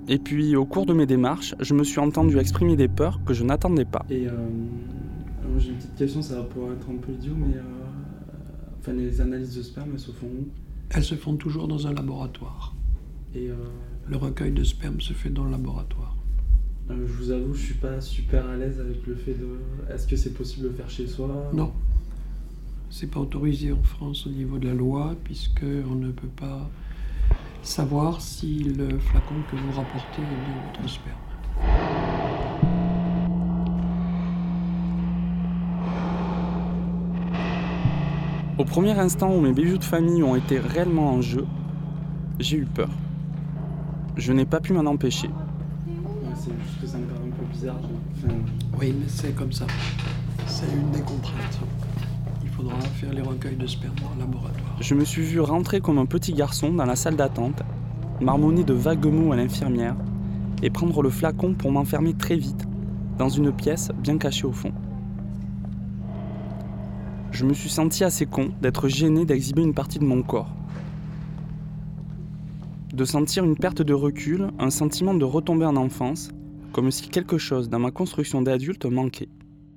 Et 0.06 0.18
puis, 0.18 0.54
au 0.54 0.66
cours 0.66 0.84
de 0.84 0.92
mes 0.92 1.06
démarches, 1.06 1.54
je 1.61 1.75
me 1.75 1.82
suis 1.82 1.99
entendu 1.99 2.38
exprimer 2.38 2.76
des 2.76 2.88
peurs 2.88 3.20
que 3.25 3.32
je 3.32 3.42
n'attendais 3.42 3.87
pas. 3.87 4.04
Et 4.11 4.28
euh, 4.28 4.32
j'ai 5.58 5.70
une 5.70 5.76
petite 5.76 5.94
question, 5.94 6.20
ça 6.20 6.37
va 6.37 6.42
pouvoir 6.42 6.73
être 6.73 6.88
un 6.90 6.96
peu 6.96 7.12
idiot, 7.12 7.34
mais 7.34 7.56
euh, 7.56 7.62
enfin, 8.80 8.92
les 8.92 9.20
analyses 9.20 9.56
de 9.56 9.62
sperme, 9.62 9.90
elles 9.94 10.00
se 10.00 10.12
font 10.12 10.26
où? 10.26 10.49
Elles 10.90 11.04
se 11.04 11.14
font 11.14 11.37
toujours 11.37 11.68
dans 11.68 11.87
un 11.87 11.94
laboratoire. 11.94 12.75
Et 13.34 13.49
euh, 13.49 13.54
le 14.06 14.16
recueil 14.16 14.52
de 14.52 14.62
sperme 14.62 15.00
se 15.00 15.14
fait 15.14 15.30
dans 15.30 15.44
le 15.44 15.50
laboratoire. 15.50 16.16
je 16.90 16.94
vous 16.94 17.30
avoue, 17.30 17.54
je 17.54 17.64
suis 17.64 17.75
pas 17.75 18.00
super 18.02 18.46
à 18.46 18.56
l'aise 18.56 18.78
avec 18.80 19.06
le 19.06 19.14
fait 19.14 19.34
de. 19.34 19.58
Est-ce 19.92 20.06
que 20.06 20.16
c'est 20.16 20.34
possible 20.34 20.64
de 20.64 20.68
le 20.68 20.75
faire 20.75 20.90
chez 20.90 21.06
soi? 21.06 21.50
Non, 21.54 21.73
c'est 22.90 23.11
pas 23.11 23.20
autorisé 23.20 23.73
en 23.73 23.82
France 23.82 24.26
au 24.26 24.30
niveau 24.30 24.58
de 24.58 24.66
la 24.66 24.75
loi, 24.75 25.16
puisque 25.25 25.64
on 25.90 25.94
ne 25.94 26.12
peut 26.12 26.28
pas 26.28 26.70
savoir 27.64 28.21
si 28.21 28.59
le 28.59 28.99
flacon 28.99 29.35
que 29.50 29.56
vous 29.56 29.73
rapportez 29.73 30.23
est 30.23 30.25
bien 30.25 30.54
votre 30.66 30.88
sperme. 30.88 31.16
Au 38.59 38.64
premier 38.64 38.92
instant 38.92 39.35
où 39.35 39.40
mes 39.40 39.52
bijoux 39.52 39.78
de 39.78 39.85
famille 39.85 40.23
ont 40.23 40.37
été 40.37 40.59
réellement 40.59 41.12
en 41.14 41.23
jeu, 41.23 41.47
j'ai 42.38 42.59
eu 42.59 42.66
peur. 42.66 42.90
Je 44.16 44.33
n'ai 44.33 44.44
pas 44.44 44.61
pu 44.61 44.73
m'en 44.73 44.88
empêcher. 44.88 45.30
c'est 46.37 46.52
juste 46.52 46.80
que 46.80 46.87
ça 46.87 46.99
me 46.99 47.06
paraît 47.06 47.21
un 47.26 47.37
peu 47.37 47.44
bizarre. 47.47 47.80
Oui, 48.78 48.94
mais 48.99 49.09
c'est 49.09 49.35
comme 49.35 49.52
ça. 49.52 49.66
C'est 50.47 50.66
une 50.73 50.90
des 50.92 51.00
contraintes. 51.00 51.59
Je 54.80 54.94
me 54.94 55.04
suis 55.04 55.23
vu 55.23 55.40
rentrer 55.40 55.80
comme 55.80 55.99
un 55.99 56.06
petit 56.06 56.33
garçon 56.33 56.73
dans 56.73 56.85
la 56.85 56.97
salle 56.97 57.16
d'attente, 57.16 57.62
marmonner 58.21 58.64
de 58.64 58.75
vagues 58.75 59.06
mots 59.06 59.33
à 59.33 59.37
l'infirmière 59.37 59.97
et 60.62 60.71
prendre 60.71 61.02
le 61.02 61.11
flacon 61.11 61.54
pour 61.54 61.73
m'enfermer 61.73 62.14
très 62.14 62.37
vite 62.37 62.64
dans 63.18 63.28
une 63.28 63.52
pièce 63.52 63.90
bien 64.02 64.18
cachée 64.18 64.47
au 64.47 64.52
fond. 64.52 64.73
Je 67.30 67.44
me 67.44 67.52
suis 67.52 67.68
senti 67.68 68.04
assez 68.04 68.26
con 68.26 68.50
d'être 68.62 68.88
gêné 68.88 69.25
d'exhiber 69.25 69.62
une 69.62 69.75
partie 69.75 69.99
de 69.99 70.04
mon 70.04 70.23
corps. 70.23 70.54
De 72.92 73.04
sentir 73.04 73.44
une 73.44 73.56
perte 73.56 73.83
de 73.83 73.92
recul, 73.92 74.50
un 74.59 74.71
sentiment 74.71 75.14
de 75.14 75.25
retomber 75.25 75.66
en 75.66 75.75
enfance, 75.76 76.30
comme 76.73 76.92
si 76.92 77.09
quelque 77.09 77.38
chose 77.38 77.68
dans 77.68 77.80
ma 77.80 77.90
construction 77.90 78.40
d'adulte 78.40 78.87
manquait. 78.87 79.28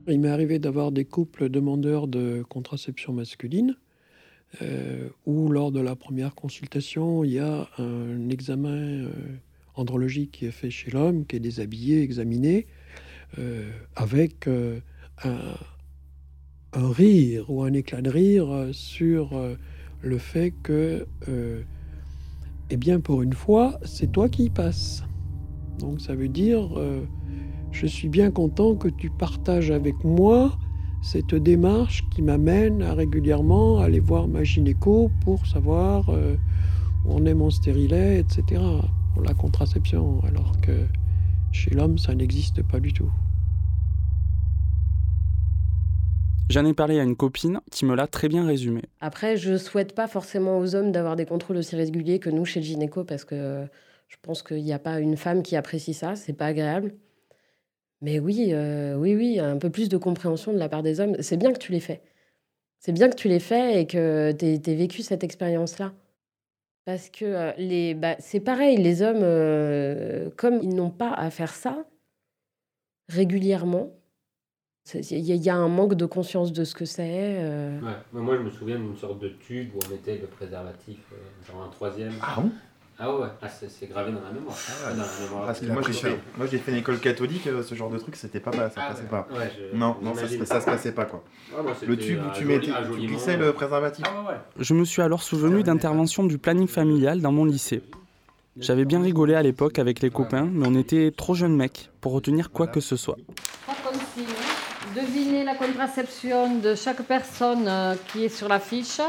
Il 0.09 0.21
m'est 0.21 0.29
arrivé 0.29 0.57
d'avoir 0.57 0.93
des 0.93 1.03
couples 1.03 1.49
demandeurs 1.49 2.07
de 2.07 2.41
contraception 2.47 3.11
masculine 3.11 3.75
euh, 4.61 5.09
où 5.25 5.49
lors 5.49 5.73
de 5.73 5.81
la 5.81 5.97
première 5.97 6.33
consultation, 6.33 7.25
il 7.25 7.33
y 7.33 7.39
a 7.39 7.67
un 7.77 8.29
examen 8.29 9.03
euh, 9.03 9.09
andrologique 9.75 10.31
qui 10.31 10.45
est 10.45 10.51
fait 10.51 10.69
chez 10.69 10.91
l'homme, 10.91 11.25
qui 11.25 11.35
est 11.35 11.41
déshabillé, 11.41 12.01
examiné, 12.01 12.67
euh, 13.37 13.69
avec 13.97 14.47
un, 14.47 14.79
un, 16.71 16.91
rire 16.91 17.49
ou 17.49 17.63
un 17.63 17.73
éclat 17.73 18.01
de 18.01 18.09
rire 18.09 18.69
sur 18.71 19.31
le 20.01 20.17
fait 20.17 20.53
que, 20.63 21.05
eh 22.69 22.77
bien, 22.77 23.01
pour 23.01 23.23
une 23.23 23.33
fois, 23.33 23.77
c'est 23.83 24.11
toi 24.11 24.29
qui 24.29 24.45
y 24.45 24.49
passes. 24.49 25.03
Donc 25.79 25.99
ça 25.99 26.15
veut 26.15 26.29
dire, 26.29 26.69
je 27.71 27.85
suis 27.85 28.09
bien 28.09 28.31
content 28.31 28.75
que 28.75 28.87
tu 28.87 29.09
partages 29.09 29.71
avec 29.71 30.03
moi 30.03 30.57
cette 31.01 31.35
démarche 31.35 32.03
qui 32.09 32.21
m'amène 32.21 32.81
à 32.81 32.93
régulièrement 32.93 33.79
aller 33.79 33.99
voir 33.99 34.27
ma 34.27 34.43
gynéco 34.43 35.11
pour 35.23 35.45
savoir 35.45 36.09
euh, 36.09 36.35
où 37.05 37.13
on 37.13 37.25
est 37.25 37.33
mon 37.33 37.49
stérilet, 37.49 38.19
etc. 38.19 38.61
pour 39.13 39.23
la 39.23 39.33
contraception, 39.33 40.21
alors 40.23 40.59
que 40.61 40.85
chez 41.51 41.71
l'homme, 41.71 41.97
ça 41.97 42.13
n'existe 42.15 42.63
pas 42.63 42.79
du 42.79 42.93
tout. 42.93 43.11
J'en 46.49 46.65
ai 46.65 46.73
parlé 46.73 46.99
à 46.99 47.03
une 47.03 47.15
copine 47.15 47.59
qui 47.71 47.85
me 47.85 47.93
l'a 47.93 48.07
très 48.07 48.29
bien 48.29 48.45
résumé. 48.45 48.81
Après, 49.01 49.35
je 49.35 49.57
souhaite 49.57 49.93
pas 49.93 50.07
forcément 50.07 50.59
aux 50.59 50.75
hommes 50.75 50.93
d'avoir 50.93 51.17
des 51.17 51.25
contrôles 51.25 51.57
aussi 51.57 51.75
réguliers 51.75 52.19
que 52.19 52.29
nous 52.29 52.45
chez 52.45 52.61
le 52.61 52.65
gynéco 52.65 53.03
parce 53.03 53.25
que 53.25 53.65
je 54.07 54.15
pense 54.21 54.43
qu'il 54.43 54.63
n'y 54.63 54.71
a 54.71 54.79
pas 54.79 54.99
une 54.99 55.17
femme 55.17 55.43
qui 55.43 55.57
apprécie 55.57 55.93
ça, 55.93 56.15
c'est 56.15 56.33
pas 56.33 56.45
agréable. 56.45 56.93
Mais 58.01 58.19
oui, 58.19 58.49
euh, 58.51 58.95
oui, 58.95 59.15
oui, 59.15 59.39
un 59.39 59.57
peu 59.57 59.69
plus 59.69 59.89
de 59.89 59.97
compréhension 59.97 60.53
de 60.53 60.57
la 60.57 60.69
part 60.69 60.83
des 60.83 60.99
hommes. 60.99 61.15
C'est 61.19 61.37
bien 61.37 61.51
que 61.51 61.57
tu 61.57 61.71
l'aies 61.71 61.79
fait. 61.79 62.01
C'est 62.79 62.91
bien 62.91 63.09
que 63.09 63.15
tu 63.15 63.27
l'aies 63.27 63.39
fait 63.39 63.81
et 63.81 63.87
que 63.87 64.31
tu 64.31 64.45
aies, 64.45 64.75
vécu 64.75 65.01
cette 65.01 65.23
expérience-là. 65.23 65.93
Parce 66.85 67.09
que 67.09 67.25
euh, 67.25 67.51
les, 67.57 67.95
bah, 67.95 68.15
c'est 68.19 68.39
pareil, 68.39 68.77
les 68.77 69.01
hommes, 69.01 69.23
euh, 69.23 70.29
comme 70.37 70.59
ils 70.61 70.75
n'ont 70.75 70.91
pas 70.91 71.11
à 71.11 71.29
faire 71.29 71.53
ça 71.53 71.85
régulièrement, 73.09 73.93
il 74.93 75.19
y, 75.19 75.49
a 75.49 75.55
un 75.55 75.67
manque 75.67 75.95
de 75.95 76.05
conscience 76.05 76.53
de 76.53 76.63
ce 76.63 76.73
que 76.73 76.85
c'est. 76.85 77.39
Ouais. 77.39 77.91
Moi, 78.13 78.37
je 78.37 78.41
me 78.41 78.49
souviens 78.49 78.77
d'une 78.77 78.95
sorte 78.95 79.19
de 79.19 79.29
tube 79.29 79.71
où 79.75 79.79
on 79.85 79.89
mettait 79.89 80.17
le 80.17 80.27
préservatif, 80.27 80.99
genre 81.45 81.63
un 81.63 81.69
troisième. 81.69 82.13
Ah 82.21 82.39
bon? 82.39 82.51
Ah 82.99 83.15
ouais, 83.15 83.27
ah, 83.43 83.47
c'est 83.47 83.87
gravé 83.87 84.11
dans 84.11 84.21
la 84.21 84.31
mémoire. 84.31 84.55
Ah 84.57 84.91
dans 84.91 85.03
la 85.03 85.25
mémoire. 85.25 85.45
Parce 85.45 85.59
que 85.59 85.65
moi, 85.67 85.81
j'ai 85.85 85.93
fait, 85.93 86.19
moi 86.35 86.47
j'ai 86.49 86.57
fait 86.57 86.71
une 86.71 86.77
école 86.77 86.99
catholique, 86.99 87.45
euh, 87.45 87.61
ce 87.61 87.75
genre 87.75 87.91
de 87.91 87.99
truc, 87.99 88.15
c'était 88.15 88.39
pas, 88.39 88.51
ça 88.51 88.71
ah 88.75 88.89
passait 88.89 89.03
pas. 89.03 89.27
Ouais, 89.31 89.51
je, 89.55 89.77
non, 89.77 89.97
non, 90.01 90.15
ça, 90.15 90.27
ça, 90.45 90.61
se 90.61 90.65
passait 90.65 90.91
pas 90.93 91.05
quoi. 91.05 91.23
Ah, 91.55 91.61
le 91.87 91.97
tube 91.97 92.19
où 92.25 92.31
tu 92.35 92.45
mettais, 92.45 92.71
tu 92.95 93.07
glissais 93.07 93.37
le 93.37 93.53
préservatif. 93.53 94.03
Je 94.57 94.73
me 94.73 94.83
suis 94.83 95.03
alors 95.03 95.21
souvenu 95.21 95.61
d'interventions 95.61 96.23
du 96.23 96.39
planning 96.39 96.67
familial 96.67 97.21
dans 97.21 97.31
mon 97.31 97.45
lycée. 97.45 97.83
J'avais 98.59 98.85
bien 98.85 99.01
rigolé 99.03 99.35
à 99.35 99.43
l'époque 99.43 99.77
avec 99.77 100.01
les 100.01 100.09
copains, 100.09 100.49
mais 100.51 100.67
on 100.67 100.73
était 100.73 101.11
trop 101.15 101.35
jeunes 101.35 101.55
mecs 101.55 101.91
pour 102.01 102.13
retenir 102.13 102.49
quoi 102.49 102.65
que 102.65 102.79
ce 102.79 102.95
soit. 102.95 103.17
Devinez 104.95 105.43
la 105.43 105.53
contraception 105.53 106.57
de 106.57 106.73
chaque 106.73 107.03
personne 107.03 107.67
euh, 107.67 107.93
qui 108.07 108.25
est 108.25 108.29
sur 108.29 108.47
la 108.47 108.59
fiche. 108.59 108.99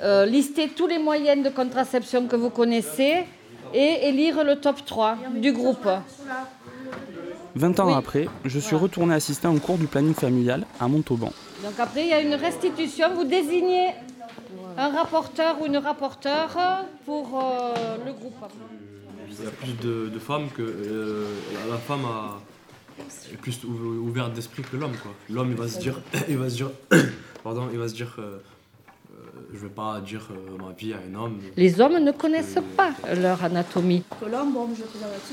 Euh, 0.00 0.26
lister 0.26 0.68
tous 0.68 0.88
les 0.88 0.98
moyens 0.98 1.44
de 1.44 1.50
contraception 1.50 2.26
que 2.26 2.34
vous 2.34 2.50
connaissez 2.50 3.24
et 3.72 4.08
élire 4.08 4.42
le 4.42 4.56
top 4.56 4.84
3 4.84 5.16
du 5.36 5.52
groupe. 5.52 5.88
20 7.54 7.80
ans 7.80 7.94
après, 7.94 8.28
je 8.44 8.58
suis 8.58 8.74
retourné 8.74 9.14
assister 9.14 9.46
à 9.46 9.50
un 9.50 9.58
cours 9.58 9.78
du 9.78 9.86
planning 9.86 10.14
familial 10.14 10.66
à 10.80 10.88
Montauban. 10.88 11.32
Donc 11.62 11.78
après, 11.78 12.02
il 12.02 12.08
y 12.08 12.12
a 12.12 12.20
une 12.20 12.34
restitution. 12.34 13.14
Vous 13.14 13.24
désignez 13.24 13.90
un 14.76 14.88
rapporteur 14.88 15.60
ou 15.62 15.66
une 15.66 15.76
rapporteure 15.76 16.84
pour 17.06 17.40
euh, 17.40 17.96
le 18.04 18.12
groupe. 18.12 18.34
Il 19.28 19.44
y 19.44 19.46
a 19.46 19.50
plus 19.50 19.72
de, 19.74 20.18
femmes 20.18 20.48
que 20.56 20.62
euh, 20.62 21.26
la 21.70 21.76
femme 21.76 22.04
a, 22.04 22.40
est 23.32 23.36
plus 23.36 23.62
ouverte 23.64 24.32
d'esprit 24.32 24.62
que 24.62 24.76
l'homme. 24.76 24.94
L'homme, 25.30 25.50
il 25.52 25.56
va 25.56 25.68
se 25.68 25.78
dire, 25.78 26.00
il 26.28 26.36
va 26.36 26.50
se 26.50 26.56
dire, 26.56 26.70
pardon, 27.44 27.68
il 27.72 27.78
va 27.78 27.88
se 27.88 27.94
dire 27.94 28.18
je 29.54 29.60
vais 29.60 29.72
pas 29.72 30.00
dire 30.00 30.28
euh, 30.32 30.58
ma 30.58 30.72
vie 30.72 30.92
à 30.92 30.96
un 30.98 31.14
homme. 31.14 31.38
Les 31.56 31.80
hommes 31.80 31.98
ne 31.98 32.10
connaissent 32.10 32.58
pas 32.76 32.90
leur 33.14 33.44
anatomie. 33.44 34.02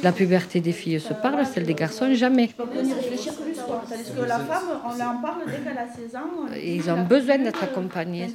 La 0.03 0.11
puberté 0.11 0.61
des 0.61 0.71
filles 0.71 0.99
se 0.99 1.13
parle, 1.13 1.43
celle 1.45 1.65
des 1.65 1.73
garçons 1.73 2.13
jamais. 2.13 2.51
On 2.59 2.67
peut 2.67 2.85
y 2.85 2.93
réfléchir 2.93 3.33
que 3.35 4.21
la 4.21 4.39
femme, 4.39 4.79
on 4.85 4.89
en 4.89 5.21
parle 5.21 5.41
dès 5.47 5.57
qu'elle 5.57 5.77
a 5.77 5.87
16 5.87 6.15
ans. 6.15 6.53
Ils 6.55 6.89
ont 6.91 7.03
besoin 7.03 7.39
d'être 7.39 7.63
accompagnés. 7.63 8.27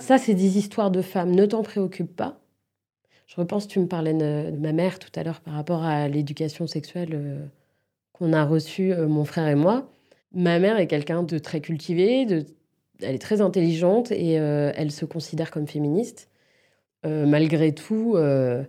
Ça, 0.00 0.18
c'est 0.18 0.34
des 0.34 0.56
histoires 0.56 0.90
de 0.90 1.02
femmes. 1.02 1.32
Ne 1.32 1.46
t'en 1.46 1.62
préoccupe 1.62 2.14
pas. 2.14 2.38
Je 3.26 3.36
repense, 3.36 3.66
tu 3.66 3.80
me 3.80 3.86
parlais 3.86 4.14
de, 4.14 4.50
de 4.50 4.58
ma 4.58 4.72
mère 4.72 4.98
tout 4.98 5.10
à 5.16 5.24
l'heure 5.24 5.40
par 5.40 5.54
rapport 5.54 5.82
à 5.82 6.06
l'éducation 6.06 6.66
sexuelle 6.66 7.10
euh, 7.14 7.46
qu'on 8.12 8.32
a 8.32 8.44
reçue, 8.44 8.92
euh, 8.92 9.08
mon 9.08 9.24
frère 9.24 9.48
et 9.48 9.54
moi. 9.54 9.90
Ma 10.34 10.58
mère 10.58 10.78
est 10.78 10.86
quelqu'un 10.86 11.22
de 11.22 11.38
très 11.38 11.60
cultivé, 11.60 12.26
de, 12.26 12.44
elle 13.00 13.14
est 13.14 13.18
très 13.18 13.40
intelligente 13.40 14.10
et 14.12 14.38
euh, 14.38 14.72
elle 14.76 14.90
se 14.90 15.04
considère 15.04 15.50
comme 15.50 15.66
féministe. 15.66 16.28
Euh, 17.04 17.26
malgré 17.26 17.72
tout, 17.74 18.14
euh, 18.16 18.62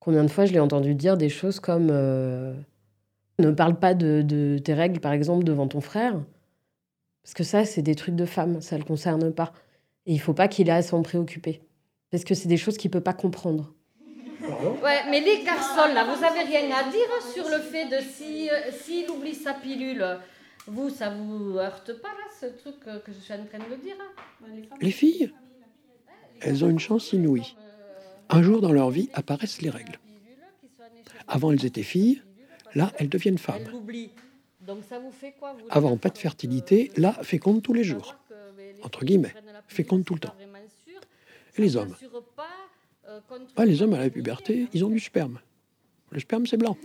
combien 0.00 0.24
de 0.24 0.28
fois 0.28 0.46
je 0.46 0.52
l'ai 0.52 0.60
entendu 0.60 0.94
dire 0.94 1.16
des 1.16 1.28
choses 1.28 1.60
comme 1.60 1.88
euh, 1.90 2.54
ne 3.38 3.50
parle 3.50 3.78
pas 3.78 3.94
de, 3.94 4.22
de 4.22 4.58
tes 4.58 4.74
règles, 4.74 5.00
par 5.00 5.12
exemple, 5.12 5.44
devant 5.44 5.68
ton 5.68 5.80
frère. 5.80 6.14
Parce 7.22 7.34
que 7.34 7.44
ça, 7.44 7.64
c'est 7.64 7.82
des 7.82 7.94
trucs 7.94 8.16
de 8.16 8.24
femme, 8.24 8.62
ça 8.62 8.76
ne 8.76 8.80
le 8.80 8.86
concerne 8.86 9.32
pas. 9.32 9.52
Et 10.06 10.14
il 10.14 10.18
faut 10.18 10.32
pas 10.32 10.48
qu'il 10.48 10.68
ait 10.68 10.72
à 10.72 10.82
s'en 10.82 11.02
préoccuper. 11.02 11.60
Parce 12.10 12.24
que 12.24 12.34
c'est 12.34 12.48
des 12.48 12.56
choses 12.56 12.78
qu'il 12.78 12.90
peut 12.90 13.02
pas 13.02 13.12
comprendre. 13.12 13.74
Ouais, 14.82 15.00
mais 15.10 15.20
les 15.20 15.44
garçons, 15.44 15.92
là, 15.92 16.04
vous 16.04 16.24
avez 16.24 16.40
rien 16.40 16.74
à 16.74 16.90
dire 16.90 17.34
sur 17.34 17.44
le 17.50 17.58
fait 17.58 17.84
de 17.84 18.02
si 18.02 18.48
s'il 18.80 19.10
oublie 19.10 19.34
sa 19.34 19.52
pilule, 19.52 20.02
vous, 20.68 20.90
ça 20.90 21.10
vous 21.10 21.58
heurte 21.58 21.92
pas, 22.00 22.08
là, 22.08 22.24
ce 22.40 22.46
truc 22.46 22.76
euh, 22.86 22.98
que 23.00 23.12
je 23.12 23.18
suis 23.18 23.34
en 23.34 23.44
train 23.44 23.58
de 23.58 23.76
dire 23.82 23.96
hein 24.00 24.46
Les 24.80 24.90
filles, 24.90 25.32
elles 26.40 26.64
ont 26.64 26.70
une 26.70 26.78
chance 26.78 27.12
inouïe. 27.12 27.56
Un 28.28 28.42
jour 28.42 28.60
dans 28.60 28.72
leur 28.72 28.90
vie 28.90 29.08
apparaissent 29.14 29.62
les 29.62 29.70
règles. 29.70 29.98
Avant, 31.26 31.52
elles 31.52 31.64
étaient 31.64 31.82
filles, 31.82 32.22
là, 32.74 32.92
elles 32.98 33.08
deviennent 33.08 33.38
femmes. 33.38 33.62
Elle 33.66 33.72
l'oublie. 33.72 34.10
Donc 34.60 34.84
ça 34.88 34.98
vous 34.98 35.10
fait 35.10 35.32
quoi 35.32 35.54
vous 35.54 35.66
Avant, 35.70 35.96
pas 35.96 36.10
de 36.10 36.18
fertilité, 36.18 36.90
là, 36.96 37.12
féconde 37.22 37.62
tous 37.62 37.72
les 37.72 37.84
jours. 37.84 38.16
Entre 38.82 39.04
guillemets, 39.04 39.34
féconde 39.66 40.04
tout 40.04 40.14
le 40.14 40.20
temps. 40.20 40.34
Et 41.56 41.62
les 41.62 41.76
hommes 41.76 41.94
Ah, 43.56 43.64
Les 43.64 43.82
hommes 43.82 43.94
à 43.94 43.98
la 43.98 44.10
puberté, 44.10 44.68
ils 44.72 44.84
ont 44.84 44.90
du 44.90 45.00
sperme. 45.00 45.40
Le 46.10 46.20
sperme, 46.20 46.46
c'est 46.46 46.56
blanc. 46.56 46.76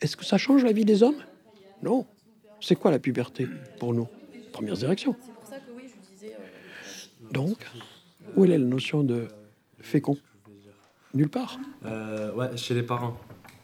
Est-ce 0.00 0.16
que 0.16 0.24
ça 0.24 0.36
change 0.36 0.64
la 0.64 0.72
vie 0.72 0.84
des 0.84 1.02
hommes? 1.02 1.22
Non. 1.82 2.06
C'est 2.62 2.76
quoi 2.76 2.90
la 2.92 3.00
puberté 3.00 3.48
pour 3.80 3.92
nous? 3.92 4.08
Premières 4.52 4.82
érections. 4.84 5.16
Donc, 7.32 7.58
où 8.36 8.44
est 8.44 8.48
la 8.48 8.58
notion 8.58 9.02
de 9.02 9.26
fécond? 9.80 10.16
Nulle 11.12 11.28
part. 11.28 11.58
Euh, 11.84 12.32
ouais, 12.34 12.56
chez 12.56 12.74
les 12.74 12.82
parents. 12.82 13.16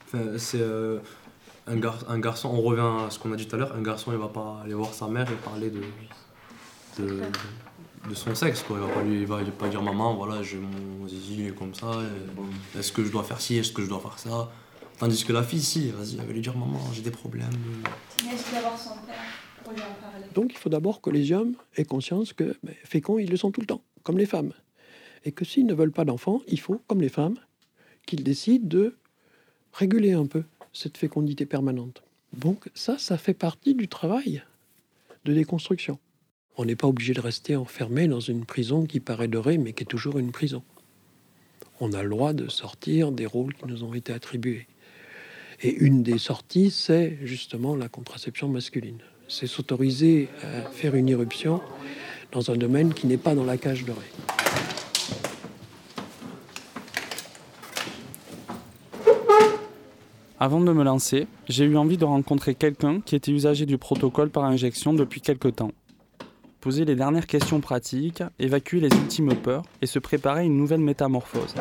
Enfin, 0.05 0.37
c'est 0.37 0.59
euh, 0.61 0.99
un, 1.65 1.77
gar- 1.77 2.03
un 2.09 2.19
garçon, 2.19 2.49
on 2.49 2.61
revient 2.61 3.05
à 3.07 3.09
ce 3.09 3.17
qu'on 3.19 3.31
a 3.31 3.35
dit 3.35 3.47
tout 3.47 3.55
à 3.55 3.59
l'heure, 3.59 3.75
un 3.75 3.81
garçon 3.81 4.11
il 4.11 4.17
va 4.17 4.27
pas 4.27 4.61
aller 4.63 4.73
voir 4.73 4.93
sa 4.93 5.07
mère 5.07 5.31
et 5.31 5.35
parler 5.35 5.69
de, 5.69 5.81
de, 6.99 7.21
de 8.09 8.13
son 8.13 8.35
sexe. 8.35 8.63
Quoi. 8.63 8.77
Il 8.79 8.87
va 8.87 8.93
pas 8.93 9.01
lui 9.03 9.21
il 9.21 9.25
va, 9.27 9.39
pas 9.57 9.69
dire 9.69 9.81
maman, 9.81 10.15
voilà, 10.15 10.43
j'ai 10.43 10.57
mon 10.57 11.07
zizi, 11.07 11.35
il 11.39 11.47
est 11.47 11.55
comme 11.55 11.73
ça, 11.73 11.91
est-ce 12.77 12.91
que 12.91 13.03
je 13.03 13.11
dois 13.11 13.23
faire 13.23 13.39
ci, 13.39 13.57
est-ce 13.57 13.71
que 13.71 13.81
je 13.83 13.87
dois 13.87 13.99
faire 13.99 14.19
ça? 14.19 14.51
Tandis 14.99 15.23
que 15.23 15.31
la 15.31 15.43
fille, 15.43 15.61
si, 15.61 15.91
vas-y, 15.91 16.17
elle 16.19 16.25
va 16.25 16.33
lui 16.33 16.41
dire 16.41 16.57
maman, 16.57 16.77
j'ai 16.93 17.01
des 17.01 17.09
problèmes. 17.09 17.47
Est-ce 18.29 18.53
d'avoir 18.53 18.77
son 18.77 18.95
père 19.07 19.15
pour 19.63 19.71
lui 19.71 19.79
en 19.79 19.93
parler 20.01 20.25
Donc, 20.35 20.51
il 20.51 20.57
faut 20.57 20.67
d'abord 20.67 20.99
que 20.99 21.09
les 21.09 21.31
hommes 21.31 21.55
aient 21.77 21.85
conscience 21.85 22.33
que 22.33 22.57
ben, 22.63 22.75
féconds, 22.83 23.17
ils 23.17 23.29
le 23.29 23.37
sont 23.37 23.51
tout 23.51 23.61
le 23.61 23.65
temps, 23.65 23.81
comme 24.03 24.17
les 24.17 24.25
femmes. 24.25 24.51
Et 25.23 25.31
que 25.31 25.45
s'ils 25.45 25.65
ne 25.65 25.73
veulent 25.73 25.93
pas 25.93 26.03
d'enfants, 26.03 26.41
il 26.49 26.59
faut, 26.59 26.81
comme 26.87 26.99
les 26.99 27.07
femmes, 27.07 27.37
qu'ils 28.05 28.25
décident 28.25 28.67
de 28.67 28.97
réguler 29.71 30.11
un 30.11 30.25
peu 30.25 30.43
cette 30.73 30.97
fécondité 30.97 31.45
permanente. 31.45 32.03
Donc, 32.33 32.69
ça, 32.73 32.97
ça 32.97 33.17
fait 33.17 33.33
partie 33.33 33.75
du 33.75 33.87
travail 33.87 34.43
de 35.23 35.33
déconstruction. 35.33 35.97
On 36.57 36.65
n'est 36.65 36.75
pas 36.75 36.87
obligé 36.87 37.13
de 37.13 37.21
rester 37.21 37.55
enfermé 37.55 38.09
dans 38.09 38.19
une 38.19 38.43
prison 38.43 38.85
qui 38.85 38.99
paraît 38.99 39.29
dorée, 39.29 39.57
mais 39.57 39.71
qui 39.71 39.83
est 39.83 39.87
toujours 39.87 40.19
une 40.19 40.33
prison. 40.33 40.61
On 41.79 41.93
a 41.93 42.03
le 42.03 42.09
droit 42.09 42.33
de 42.33 42.49
sortir 42.49 43.13
des 43.13 43.25
rôles 43.25 43.53
qui 43.53 43.65
nous 43.65 43.85
ont 43.85 43.93
été 43.93 44.11
attribués. 44.11 44.67
Et 45.61 45.75
une 45.75 46.03
des 46.03 46.17
sorties, 46.17 46.71
c'est 46.71 47.17
justement 47.23 47.75
la 47.75 47.89
contraception 47.89 48.47
masculine. 48.47 48.99
C'est 49.27 49.47
s'autoriser 49.47 50.29
à 50.41 50.69
faire 50.69 50.95
une 50.95 51.09
irruption 51.09 51.61
dans 52.31 52.49
un 52.49 52.55
domaine 52.55 52.93
qui 52.93 53.07
n'est 53.07 53.17
pas 53.17 53.35
dans 53.35 53.43
la 53.43 53.57
cage 53.57 53.83
dorée. 53.83 53.99
Avant 60.39 60.61
de 60.61 60.71
me 60.71 60.83
lancer, 60.85 61.27
j'ai 61.49 61.65
eu 61.65 61.75
envie 61.75 61.97
de 61.97 62.05
rencontrer 62.05 62.55
quelqu'un 62.55 63.01
qui 63.01 63.17
était 63.17 63.31
usager 63.31 63.65
du 63.65 63.77
protocole 63.77 64.29
par 64.29 64.45
injection 64.45 64.93
depuis 64.93 65.19
quelque 65.19 65.49
temps. 65.49 65.71
Poser 66.61 66.85
les 66.85 66.95
dernières 66.95 67.27
questions 67.27 67.59
pratiques, 67.59 68.23
évacuer 68.39 68.79
les 68.79 68.87
ultimes 68.87 69.35
peurs 69.35 69.63
et 69.81 69.85
se 69.85 69.99
préparer 69.99 70.41
à 70.41 70.43
une 70.43 70.55
nouvelle 70.55 70.79
métamorphose. 70.79 71.55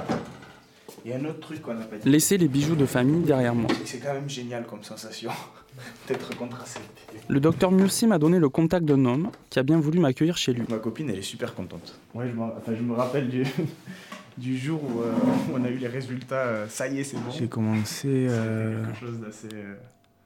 Il 1.04 1.11
y 1.11 1.14
a 1.14 1.18
un 1.18 1.24
autre 1.24 1.40
truc 1.40 1.62
qu'on 1.62 1.74
n'a 1.74 1.84
pas 1.84 1.96
dit. 1.96 2.08
Laisser 2.08 2.38
les 2.38 2.48
bijoux 2.48 2.74
de 2.76 2.87
famille 2.87 3.22
derrière 3.22 3.54
moi. 3.54 3.70
C'est 3.84 3.98
quand 3.98 4.12
même 4.14 4.28
génial 4.28 4.66
comme 4.66 4.82
sensation 4.82 5.30
d'être 6.08 6.37
contracepté. 6.37 7.02
Le 7.28 7.40
docteur 7.40 7.70
Mursi 7.72 8.06
m'a 8.06 8.18
donné 8.18 8.38
le 8.38 8.48
contact 8.48 8.84
d'un 8.84 9.04
homme 9.04 9.30
qui 9.50 9.58
a 9.58 9.62
bien 9.62 9.78
voulu 9.78 9.98
m'accueillir 10.00 10.37
chez 10.37 10.52
lui. 10.52 10.64
Ma 10.68 10.78
copine, 10.78 11.11
elle 11.11 11.18
est 11.18 11.22
super 11.22 11.54
contente. 11.54 11.98
Ouais, 12.14 12.26
je 12.28 12.32
me, 12.34 12.42
enfin, 12.42 12.72
je 12.76 12.82
me 12.82 12.94
rappelle 12.94 13.28
du, 13.28 13.44
du 14.38 14.56
jour 14.58 14.82
où, 14.82 15.00
euh, 15.02 15.12
on 15.54 15.64
a 15.64 15.68
eu 15.70 15.76
les 15.76 15.88
résultats. 15.88 16.37
euh, 16.46 16.66
ça 16.68 16.88
y 16.88 16.98
est, 17.00 17.04
c'est 17.04 17.16
bon. 17.16 17.30
J'ai 17.30 17.48
commencé. 17.48 18.08
euh, 18.28 18.84
quelque 18.84 18.98
chose 19.00 19.20
d'assez. 19.20 19.48
euh, 19.54 19.74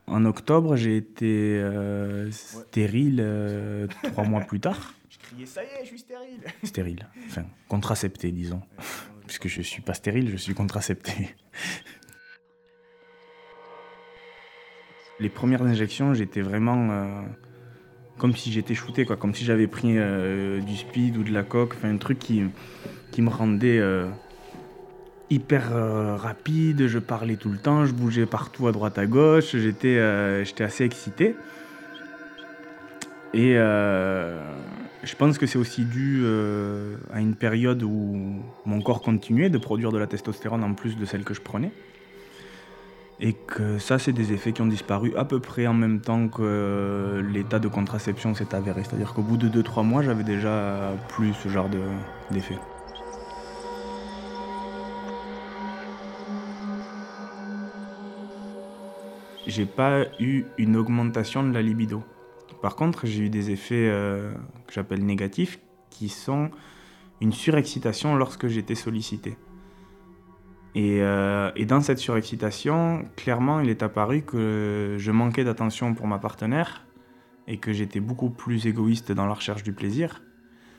En 0.07 0.25
octobre, 0.25 0.77
j'ai 0.77 0.97
été 0.97 1.59
euh, 1.61 2.31
stérile 2.31 3.19
euh, 3.21 3.87
trois 4.13 4.25
mois 4.25 4.41
plus 4.41 4.61
tard. 4.61 4.95
Je 5.11 5.19
criais 5.19 5.47
ça 5.47 5.63
y 5.63 5.67
est, 5.67 5.83
je 5.85 5.89
suis 5.89 5.99
stérile. 6.01 6.41
Stérile, 6.65 7.07
enfin 7.29 7.45
contracepté, 7.69 8.33
disons. 8.33 8.61
Puisque 9.33 9.49
je 9.49 9.63
suis 9.63 9.81
pas 9.81 9.95
stérile, 9.95 10.29
je 10.31 10.37
suis 10.37 10.53
contracepté. 10.53 11.35
Les 15.21 15.31
premières 15.31 15.63
injections, 15.63 16.13
j'étais 16.13 16.43
vraiment 16.43 16.91
euh, 16.91 17.23
comme 18.19 18.37
si 18.37 18.53
j'étais 18.53 18.75
shooté, 18.75 19.07
quoi, 19.07 19.17
comme 19.17 19.35
si 19.35 19.47
j'avais 19.47 19.69
pris 19.69 19.97
euh, 19.97 20.61
du 20.61 20.77
speed 20.77 21.17
ou 21.17 21.23
de 21.25 21.33
la 21.33 21.45
coque, 21.45 21.73
enfin 21.79 21.89
un 21.89 21.97
truc 21.97 22.19
qui, 22.19 22.43
qui 23.11 23.23
me 23.23 23.31
rendait 23.31 23.79
euh, 23.79 24.07
hyper 25.31 25.71
rapide. 26.21 26.87
Je 26.87 26.99
parlais 26.99 27.37
tout 27.37 27.49
le 27.49 27.57
temps, 27.57 27.87
je 27.87 27.95
bougeais 27.95 28.27
partout 28.27 28.67
à 28.67 28.73
droite 28.73 28.99
à 28.99 29.07
gauche, 29.07 29.57
j'étais 29.57 30.45
j'étais 30.45 30.65
assez 30.65 30.85
excité. 30.85 31.37
Et 33.33 33.57
je 35.03 35.15
pense 35.17 35.39
que 35.39 35.47
c'est 35.47 35.59
aussi 35.59 35.85
dû 35.85 36.21
euh, 36.25 36.97
à 37.13 37.21
une 37.21 37.35
période 37.35 37.83
où 37.83 38.37
mon 38.67 38.81
corps 38.81 39.03
continuait 39.03 39.51
de 39.51 39.59
produire 39.59 39.91
de 39.93 39.99
la 39.99 40.07
testostérone 40.07 40.63
en 40.63 40.75
plus 40.75 40.97
de 40.97 41.05
celle 41.05 41.25
que 41.25 41.35
je 41.35 41.41
prenais. 41.41 41.73
Et 43.21 43.35
que 43.35 43.79
ça, 43.79 43.99
c'est 43.99 44.13
des 44.13 44.33
effets 44.33 44.53
qui 44.53 44.63
ont 44.63 44.67
disparu 44.67 45.13
à 45.17 45.25
peu 45.25 45.39
près 45.39 45.67
en 45.67 45.75
même 45.75 46.01
temps 46.01 46.27
que 46.29 46.43
euh, 46.43 47.23
l'état 47.23 47.59
de 47.61 47.69
contraception 47.69 48.35
s'est 48.35 48.55
avéré. 48.55 48.83
C'est-à-dire 48.85 49.13
qu'au 49.15 49.23
bout 49.23 49.37
de 49.37 49.49
2-3 49.63 49.85
mois, 49.85 50.03
j'avais 50.03 50.25
déjà 50.25 50.93
plus 51.09 51.33
ce 51.35 51.49
genre 51.49 51.69
de- 51.69 51.79
d'effet. 52.33 52.57
J'ai 59.47 59.67
pas 59.67 60.05
eu 60.21 60.45
une 60.57 60.77
augmentation 60.77 61.43
de 61.43 61.53
la 61.53 61.63
libido. 61.63 62.03
Par 62.63 62.77
contre, 62.77 63.07
j'ai 63.07 63.25
eu 63.25 63.29
des 63.29 63.51
effets 63.51 63.89
euh, 63.91 64.33
que 64.67 64.73
j'appelle 64.73 65.05
négatifs, 65.05 65.59
qui 65.91 66.09
sont 66.09 66.51
une 67.21 67.33
surexcitation 67.33 68.15
lorsque 68.15 68.47
j'étais 68.47 68.77
sollicité. 68.77 69.37
Euh, 70.77 71.51
et 71.57 71.67
dans 71.67 71.81
cette 71.81 71.99
surexcitation, 71.99 73.05
clairement, 73.17 73.61
il 73.61 73.69
est 73.69 73.83
apparu 73.83 74.23
que 74.23 74.97
je 74.99 75.11
manquais 75.11 75.45
d'attention 75.45 75.93
pour 75.95 76.07
ma 76.07 76.19
partenaire 76.19 76.87
et 77.49 77.59
que 77.59 77.73
j'étais 77.73 78.01
beaucoup 78.01 78.31
plus 78.31 78.67
égoïste 78.67 79.13
dans 79.13 79.27
la 79.27 79.35
recherche 79.35 79.65
du 79.65 79.73
plaisir. 79.73 80.23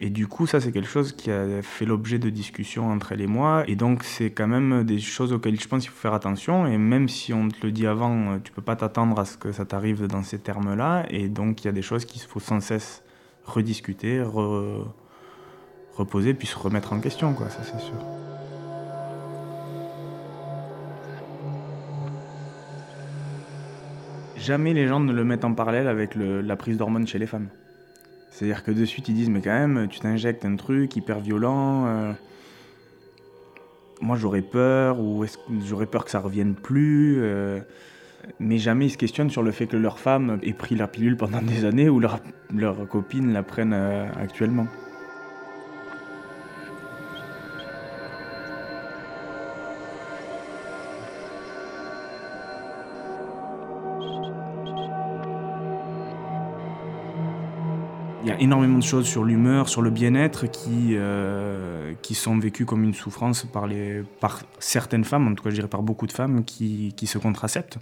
Et 0.01 0.10
du 0.10 0.27
coup, 0.27 0.47
ça, 0.47 0.60
c'est 0.60 0.71
quelque 0.71 0.89
chose 0.89 1.13
qui 1.13 1.32
a 1.32 1.62
fait 1.62 1.86
l'objet 1.86 2.19
de 2.19 2.29
discussions 2.29 2.89
entre 2.91 3.13
elle 3.13 3.21
et 3.21 3.27
moi. 3.27 3.63
Et 3.67 3.75
donc, 3.75 4.03
c'est 4.03 4.32
quand 4.32 4.47
même 4.47 4.84
des 4.84 4.99
choses 4.99 5.32
auxquelles 5.32 5.60
je 5.60 5.67
pense 5.67 5.84
qu'il 5.84 5.91
faut 5.91 6.01
faire 6.01 6.13
attention. 6.13 6.67
Et 6.67 6.77
même 6.77 7.08
si 7.08 7.34
on 7.34 7.47
te 7.47 7.65
le 7.65 7.71
dit 7.71 7.88
avant, 7.88 8.34
euh, 8.34 8.38
tu 8.43 8.51
peux 8.51 8.62
pas 8.62 8.75
t'attendre 8.75 9.17
à 9.17 9.25
ce 9.25 9.38
que 9.38 9.51
ça 9.53 9.63
t'arrive 9.63 10.08
dans 10.08 10.23
ces 10.23 10.39
termes-là. 10.39 11.06
Et 11.10 11.29
donc, 11.29 11.63
il 11.63 11.67
y 11.67 11.69
a 11.69 11.71
des 11.71 11.82
choses 11.82 12.03
qu'il 12.03 12.21
faut 12.21 12.41
sans 12.41 12.60
cesse 12.60 13.03
rediscuter, 13.45 14.19
re- 14.19 14.86
reposer, 15.95 16.34
puis 16.34 16.47
se 16.47 16.58
remettre 16.58 16.91
en 16.91 16.99
question, 16.99 17.34
quoi, 17.34 17.49
ça 17.49 17.62
c'est 17.63 17.79
sûr. 17.79 17.95
Jamais 24.38 24.73
les 24.73 24.88
gens 24.88 24.99
ne 24.99 25.13
le 25.13 25.23
mettent 25.23 25.45
en 25.45 25.53
parallèle 25.53 25.88
avec 25.88 26.15
la 26.15 26.56
prise 26.58 26.77
d'hormones 26.77 27.08
chez 27.08 27.19
les 27.19 27.27
femmes. 27.27 27.47
C'est-à-dire 28.34 28.63
que 28.63 28.72
de 28.72 28.84
suite, 28.84 29.10
ils 29.10 29.13
disent, 29.13 29.30
mais 29.30 29.41
quand 29.41 29.52
même, 29.52 29.88
tu 29.88 30.00
t'injectes 30.00 30.43
un 30.43 30.56
truc 30.56 30.96
hyper 30.96 31.19
violent. 31.19 31.86
euh, 31.86 32.13
moi, 34.02 34.17
j'aurais 34.17 34.41
peur, 34.41 35.00
ou 35.00 35.24
j'aurais 35.63 35.86
peur 35.86 36.04
que 36.04 36.10
ça 36.10 36.19
revienne 36.19 36.56
plus. 36.56 37.17
euh, 37.19 37.60
mais 38.39 38.58
jamais 38.58 38.88
ils 38.88 38.89
se 38.89 38.98
questionnent 38.98 39.30
sur 39.30 39.43
le 39.43 39.52
fait 39.52 39.67
que 39.67 39.78
leur 39.78 40.00
femme 40.00 40.39
ait 40.41 40.54
pris 40.54 40.76
la 40.76 40.88
pilule 40.88 41.15
pendant 41.17 41.41
des 41.41 41.65
années 41.65 41.89
ou 41.89 42.00
leur, 42.00 42.22
leur 42.56 42.88
copine 42.88 43.34
la 43.34 43.43
prenne 43.43 43.74
euh, 43.74 44.08
actuellement. 44.15 44.65
Il 58.23 58.29
y 58.29 58.31
a 58.31 58.39
énormément 58.39 58.77
de 58.77 58.83
choses 58.83 59.05
sur 59.05 59.25
l'humeur, 59.25 59.67
sur 59.67 59.81
le 59.81 59.89
bien-être 59.89 60.47
qui, 60.47 60.91
euh, 60.91 61.93
qui 62.01 62.15
sont 62.15 62.39
vécues 62.39 62.65
comme 62.65 62.86
une 62.86 62.93
souffrance 62.93 63.43
par, 63.43 63.67
les, 63.67 64.01
par 64.21 64.43
certaines 64.59 65.03
femmes, 65.03 65.27
en 65.27 65.36
tout 65.36 65.43
cas 65.43 65.49
je 65.49 65.55
dirais 65.55 65.67
par 65.67 65.83
beaucoup 65.83 66.07
de 66.07 66.13
femmes 66.13 66.45
qui, 66.45 66.93
qui 66.95 67.05
se 67.05 67.17
contraceptent. 67.17 67.79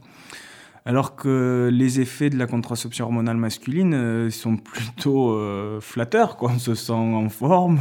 Alors 0.84 1.15
que 1.15 1.69
les 1.71 1.99
effets 1.99 2.32
de 2.32 2.39
la 2.39 2.47
contraception 2.47 3.06
hormonale 3.06 3.38
masculine 3.38 3.93
euh, 3.93 4.30
sont 4.32 4.58
plutôt 4.58 5.34
euh, 5.34 5.80
flatteurs, 5.80 6.38
quoi. 6.38 6.49
on 6.56 6.58
se 6.58 6.73
sent 6.73 6.91
en 6.91 7.30
forme, 7.30 7.77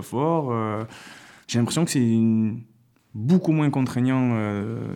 fort. 0.00 0.50
J'ai 1.46 1.58
l'impression 1.58 1.84
que 1.84 1.90
c'est 1.90 2.18
beaucoup 3.14 3.52
moins 3.52 3.68
contraignant 3.68 4.34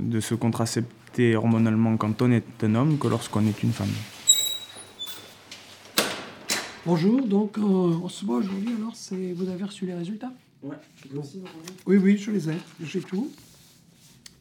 de 0.01 0.21
se 0.21 0.35
contracepter 0.35 1.37
hormonalement 1.37 1.99
quand 1.99 2.23
on 2.23 2.31
est 2.31 2.65
un 2.65 2.75
homme 2.75 2.97
que 2.97 3.09
lorsqu'on 3.09 3.47
est 3.47 3.63
une 3.63 3.73
femme. 3.73 3.93
Bonjour, 6.87 7.27
donc 7.27 7.59
euh, 7.59 7.63
on 7.63 8.09
se 8.09 8.25
voit 8.25 8.37
aujourd'hui, 8.39 8.69
alors 8.79 8.95
c'est 8.95 9.33
vous 9.33 9.49
avez 9.49 9.65
reçu 9.65 9.87
les 9.87 9.95
résultats? 9.95 10.33
Ouais, 10.63 10.77
Bon. 11.13 11.23
Oui, 11.87 11.97
oui, 11.97 12.17
je 12.17 12.31
les 12.31 12.49
ai, 12.51 12.55
j'ai 12.85 13.01
tout. 13.01 13.29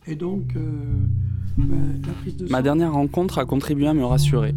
Et 0.08 0.15
donc, 0.15 0.55
euh, 0.55 0.62
ben, 1.58 2.01
la 2.05 2.13
prise 2.13 2.38
de 2.38 2.47
Ma 2.49 2.62
dernière 2.62 2.93
rencontre 2.93 3.39
a 3.39 3.45
contribué 3.45 3.88
à 3.88 3.93
me 3.93 4.05
rassurer. 4.05 4.53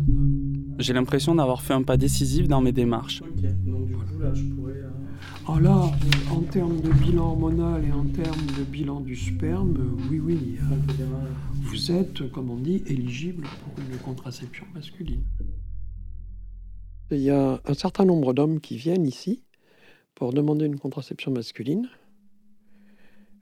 J'ai 0.79 0.93
l'impression 0.93 1.35
d'avoir 1.35 1.63
fait 1.63 1.73
un 1.75 1.83
pas 1.83 1.97
décisif 1.97 2.47
dans 2.47 2.61
mes 2.61 2.73
démarches. 2.73 3.23
Ok, 3.23 3.43
donc 3.65 3.87
du 3.87 3.95
coup 3.97 4.19
là 4.21 4.33
je 4.35 4.43
pourrais. 4.45 4.73
euh, 4.75 4.91
Ah 5.49 5.59
là, 5.61 5.77
euh, 5.87 6.35
en 6.35 6.43
termes 6.43 6.81
de 6.81 6.93
bilan 6.93 7.25
hormonal 7.31 7.85
et 7.85 7.93
en 7.93 8.05
termes 8.05 8.47
de 8.59 8.65
bilan 8.65 9.01
du 9.01 9.17
sperme, 9.17 9.75
euh, 9.79 10.09
oui, 10.11 10.21
oui, 10.21 10.59
euh, 10.61 10.75
vous 11.63 11.91
êtes, 11.91 12.31
comme 12.31 12.51
on 12.51 12.57
dit, 12.59 12.83
éligible 12.87 13.45
pour 13.65 13.73
une 13.83 13.97
contraception 13.99 14.67
masculine. 14.75 15.23
Il 17.11 17.21
y 17.21 17.31
a 17.31 17.59
un 17.65 17.75
certain 17.75 18.05
nombre 18.05 18.35
d'hommes 18.35 18.61
qui 18.61 18.77
viennent 18.77 19.07
ici 19.07 19.43
pour 20.15 20.35
demander 20.35 20.67
une 20.67 20.79
contraception 20.79 21.33
masculine, 21.33 21.89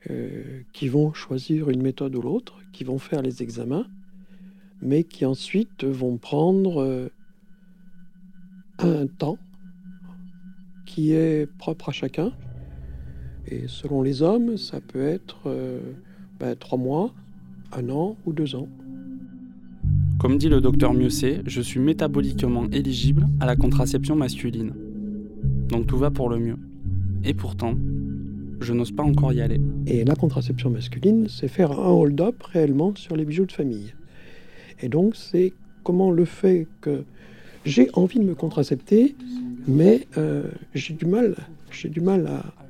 euh, 0.09 0.63
qui 0.73 0.87
vont 0.87 1.13
choisir 1.13 1.69
une 1.69 1.83
méthode 1.83 2.15
ou 2.15 2.23
l'autre, 2.23 2.61
qui 2.73 2.85
vont 2.85 2.99
faire 2.99 3.23
les 3.23 3.43
examens, 3.43 3.89
mais 4.81 5.03
qui 5.03 5.25
ensuite 5.25 5.83
vont 5.83 6.17
prendre 6.17 6.81
euh, 6.81 7.09
un 8.79 9.09
temps 9.09 9.39
qui 10.87 11.11
est 11.11 11.51
propre 11.59 11.89
à 11.89 11.93
chacun. 11.93 12.33
Et 13.49 13.67
selon 13.67 14.01
les 14.03 14.23
hommes, 14.23 14.57
ça 14.59 14.81
peut 14.81 15.05
être 15.09 15.39
euh, 15.47 15.81
ben, 16.39 16.55
trois 16.55 16.79
mois, 16.79 17.13
un 17.73 17.89
an 17.91 18.17
ou 18.27 18.33
deux 18.33 18.55
ans. 18.55 18.69
Comme 20.27 20.39
dit 20.39 20.49
le 20.49 20.61
docteur 20.61 20.93
Mieuxet, 20.93 21.43
je 21.47 21.61
suis 21.61 21.79
métaboliquement 21.79 22.65
éligible 22.73 23.29
à 23.39 23.47
la 23.47 23.55
contraception 23.55 24.17
masculine. 24.17 24.75
Donc 25.69 25.87
tout 25.87 25.97
va 25.97 26.11
pour 26.11 26.29
le 26.29 26.41
mieux. 26.41 26.57
Et 27.23 27.33
pourtant, 27.33 27.75
je 28.59 28.73
n'ose 28.73 28.91
pas 28.91 29.05
encore 29.05 29.33
y 29.33 29.41
aller. 29.41 29.61
Et 29.87 30.03
la 30.03 30.17
contraception 30.17 30.69
masculine, 30.69 31.29
c'est 31.29 31.47
faire 31.47 31.71
un 31.71 31.93
hold-up 31.93 32.43
réellement 32.43 32.93
sur 32.97 33.15
les 33.15 33.25
bijoux 33.25 33.47
de 33.47 33.53
famille. 33.53 33.95
Et 34.83 34.89
donc, 34.89 35.15
c'est 35.15 35.53
comment 35.85 36.11
le 36.11 36.25
fait 36.25 36.67
que 36.81 37.05
j'ai 37.65 37.89
envie 37.93 38.19
de 38.19 38.25
me 38.25 38.35
contracepter, 38.35 39.15
mais 39.69 40.09
euh, 40.19 40.51
j'ai 40.75 40.95
du 40.95 41.07
mal, 41.07 41.37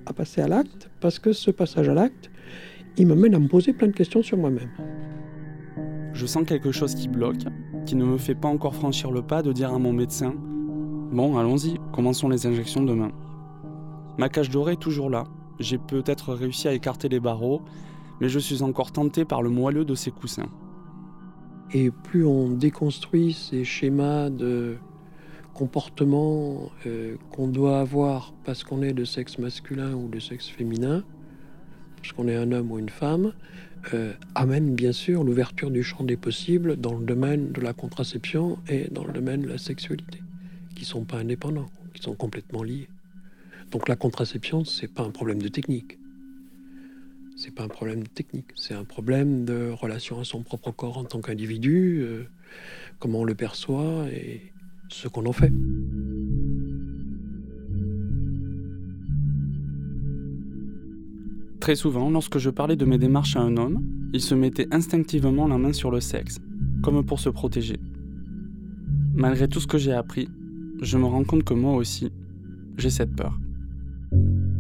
à 0.05 0.13
passer 0.13 0.43
à 0.43 0.49
l'acte, 0.49 0.91
parce 1.01 1.19
que 1.19 1.33
ce 1.33 1.51
passage 1.51 1.89
à 1.89 1.95
l'acte, 1.95 2.31
il 2.99 3.07
m'amène 3.07 3.35
à 3.35 3.39
me 3.39 3.49
poser 3.49 3.73
plein 3.73 3.89
de 3.89 3.95
questions 3.95 4.23
sur 4.23 4.37
moi-même. 4.37 4.69
Je 6.17 6.25
sens 6.25 6.47
quelque 6.47 6.73
chose 6.73 6.95
qui 6.95 7.09
bloque, 7.09 7.45
qui 7.85 7.95
ne 7.95 8.03
me 8.07 8.17
fait 8.17 8.35
pas 8.35 8.49
encore 8.49 8.75
franchir 8.75 9.11
le 9.11 9.21
pas 9.21 9.43
de 9.43 9.53
dire 9.53 9.75
à 9.75 9.79
mon 9.79 9.93
médecin 9.93 10.33
Bon, 11.13 11.37
allons-y, 11.37 11.77
commençons 11.93 12.31
les 12.31 12.47
injections 12.47 12.83
demain. 12.83 13.11
Ma 14.17 14.31
cage 14.31 14.49
dorée 14.49 14.73
est 14.73 14.81
toujours 14.81 15.11
là. 15.11 15.25
J'ai 15.61 15.77
peut-être 15.77 16.33
réussi 16.33 16.69
à 16.69 16.73
écarter 16.73 17.11
les 17.11 17.21
barreaux, 17.21 17.61
mais 18.19 18.31
je 18.31 18.39
suis 18.39 18.63
encore 18.63 18.93
tenté 18.93 19.27
par 19.27 19.43
le 19.43 19.51
moelleux 19.51 19.85
de 19.85 19.95
ces 19.95 20.11
coussins. 20.11 20.49
Et 21.75 21.91
plus 21.91 22.25
on 22.25 22.49
déconstruit 22.49 23.35
ces 23.35 23.65
schémas 23.65 24.31
de 24.31 24.79
comportement 25.53 26.71
euh, 26.87 27.17
qu'on 27.31 27.49
doit 27.49 27.79
avoir 27.79 28.33
parce 28.47 28.65
qu'on 28.65 28.81
est 28.81 28.95
de 28.95 29.05
sexe 29.05 29.37
masculin 29.37 29.93
ou 29.93 30.09
de 30.09 30.19
sexe 30.19 30.49
féminin, 30.49 31.05
parce 31.99 32.13
qu'on 32.15 32.27
est 32.27 32.37
un 32.37 32.53
homme 32.53 32.73
ou 32.73 32.79
une 32.79 32.89
femme, 32.89 33.35
euh, 33.95 34.13
amène 34.35 34.75
bien 34.75 34.93
sûr 34.93 35.25
l'ouverture 35.25 35.71
du 35.71 35.83
champ 35.83 36.05
des 36.05 36.17
possibles 36.17 36.77
dans 36.77 36.95
le 36.95 37.05
domaine 37.05 37.53
de 37.53 37.61
la 37.61 37.73
contraception 37.73 38.59
et 38.69 38.89
dans 38.91 39.05
le 39.05 39.13
domaine 39.13 39.43
de 39.43 39.49
la 39.49 39.59
sexualité, 39.59 40.23
qui 40.75 40.85
sont 40.85 41.05
pas 41.05 41.19
indépendants, 41.19 41.71
qui 41.95 42.03
sont 42.03 42.15
complètement 42.15 42.63
liés. 42.63 42.89
Donc 43.71 43.89
la 43.89 43.97
contraception, 43.97 44.65
c'est 44.65 44.93
pas 44.93 45.03
un 45.03 45.11
problème 45.11 45.41
de 45.41 45.49
technique. 45.49 45.99
C'est 47.37 47.55
pas 47.55 47.65
un 47.65 47.69
problème 47.69 48.07
technique, 48.09 48.47
c'est 48.55 48.75
un 48.75 48.85
problème 48.85 49.45
de 49.45 49.69
relation 49.69 50.19
à 50.19 50.25
son 50.25 50.43
propre 50.43 50.71
corps 50.71 50.97
en 50.97 51.05
tant 51.05 51.21
qu'individu, 51.21 52.01
euh, 52.01 52.25
comment 52.99 53.21
on 53.21 53.25
le 53.25 53.35
perçoit 53.35 54.07
et 54.11 54.41
ce 54.89 55.07
qu'on 55.09 55.27
en 55.27 55.33
fait. 55.33 55.53
Très 61.67 61.75
souvent, 61.75 62.11
lorsque 62.11 62.39
je 62.39 62.49
parlais 62.49 62.77
de 62.77 62.85
mes 62.85 62.97
démarches 62.97 63.35
à 63.35 63.41
un 63.41 63.57
homme, 63.57 63.83
il 64.13 64.21
se 64.21 64.37
mettait 64.37 64.73
instinctivement 64.73 65.49
la 65.49 65.59
main 65.59 65.73
sur 65.73 65.91
le 65.91 66.01
sexe, 66.01 66.39
comme 66.81 67.05
pour 67.05 67.19
se 67.19 67.29
protéger. 67.29 67.81
Malgré 69.17 69.49
tout 69.49 69.59
ce 69.59 69.67
que 69.67 69.77
j'ai 69.77 69.93
appris, 69.93 70.29
je 70.81 70.97
me 70.97 71.07
rends 71.07 71.25
compte 71.25 71.43
que 71.43 71.55
moi 71.55 71.75
aussi, 71.75 72.13
j'ai 72.79 72.89
cette 72.89 73.17
peur. 73.17 73.37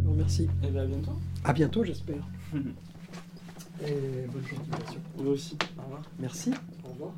Remercie. 0.05 0.49
Et 0.65 0.71
bien 0.73 0.83
à 0.83 0.87
bientôt. 0.87 1.13
À 1.45 1.53
bientôt, 1.53 1.85
j'espère. 1.85 2.29
Et 2.57 4.27
bonne 4.33 4.43
continuation. 4.43 5.01
Vous 5.17 5.29
aussi. 5.29 5.57
Au 5.79 5.83
revoir. 5.85 6.03
Merci. 6.19 6.51
Au 6.85 6.89
revoir. 6.89 7.13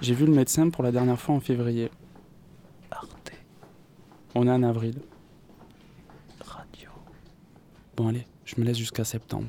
J'ai 0.00 0.14
vu 0.14 0.24
le 0.24 0.32
médecin 0.32 0.70
pour 0.70 0.82
la 0.82 0.92
dernière 0.92 1.20
fois 1.20 1.34
en 1.34 1.40
février. 1.40 1.90
On 4.34 4.46
est 4.46 4.50
en 4.50 4.62
avril. 4.62 4.94
Radio. 6.40 6.88
Bon 7.96 8.08
allez, 8.08 8.26
je 8.46 8.58
me 8.58 8.64
laisse 8.64 8.78
jusqu'à 8.78 9.04
septembre. 9.04 9.48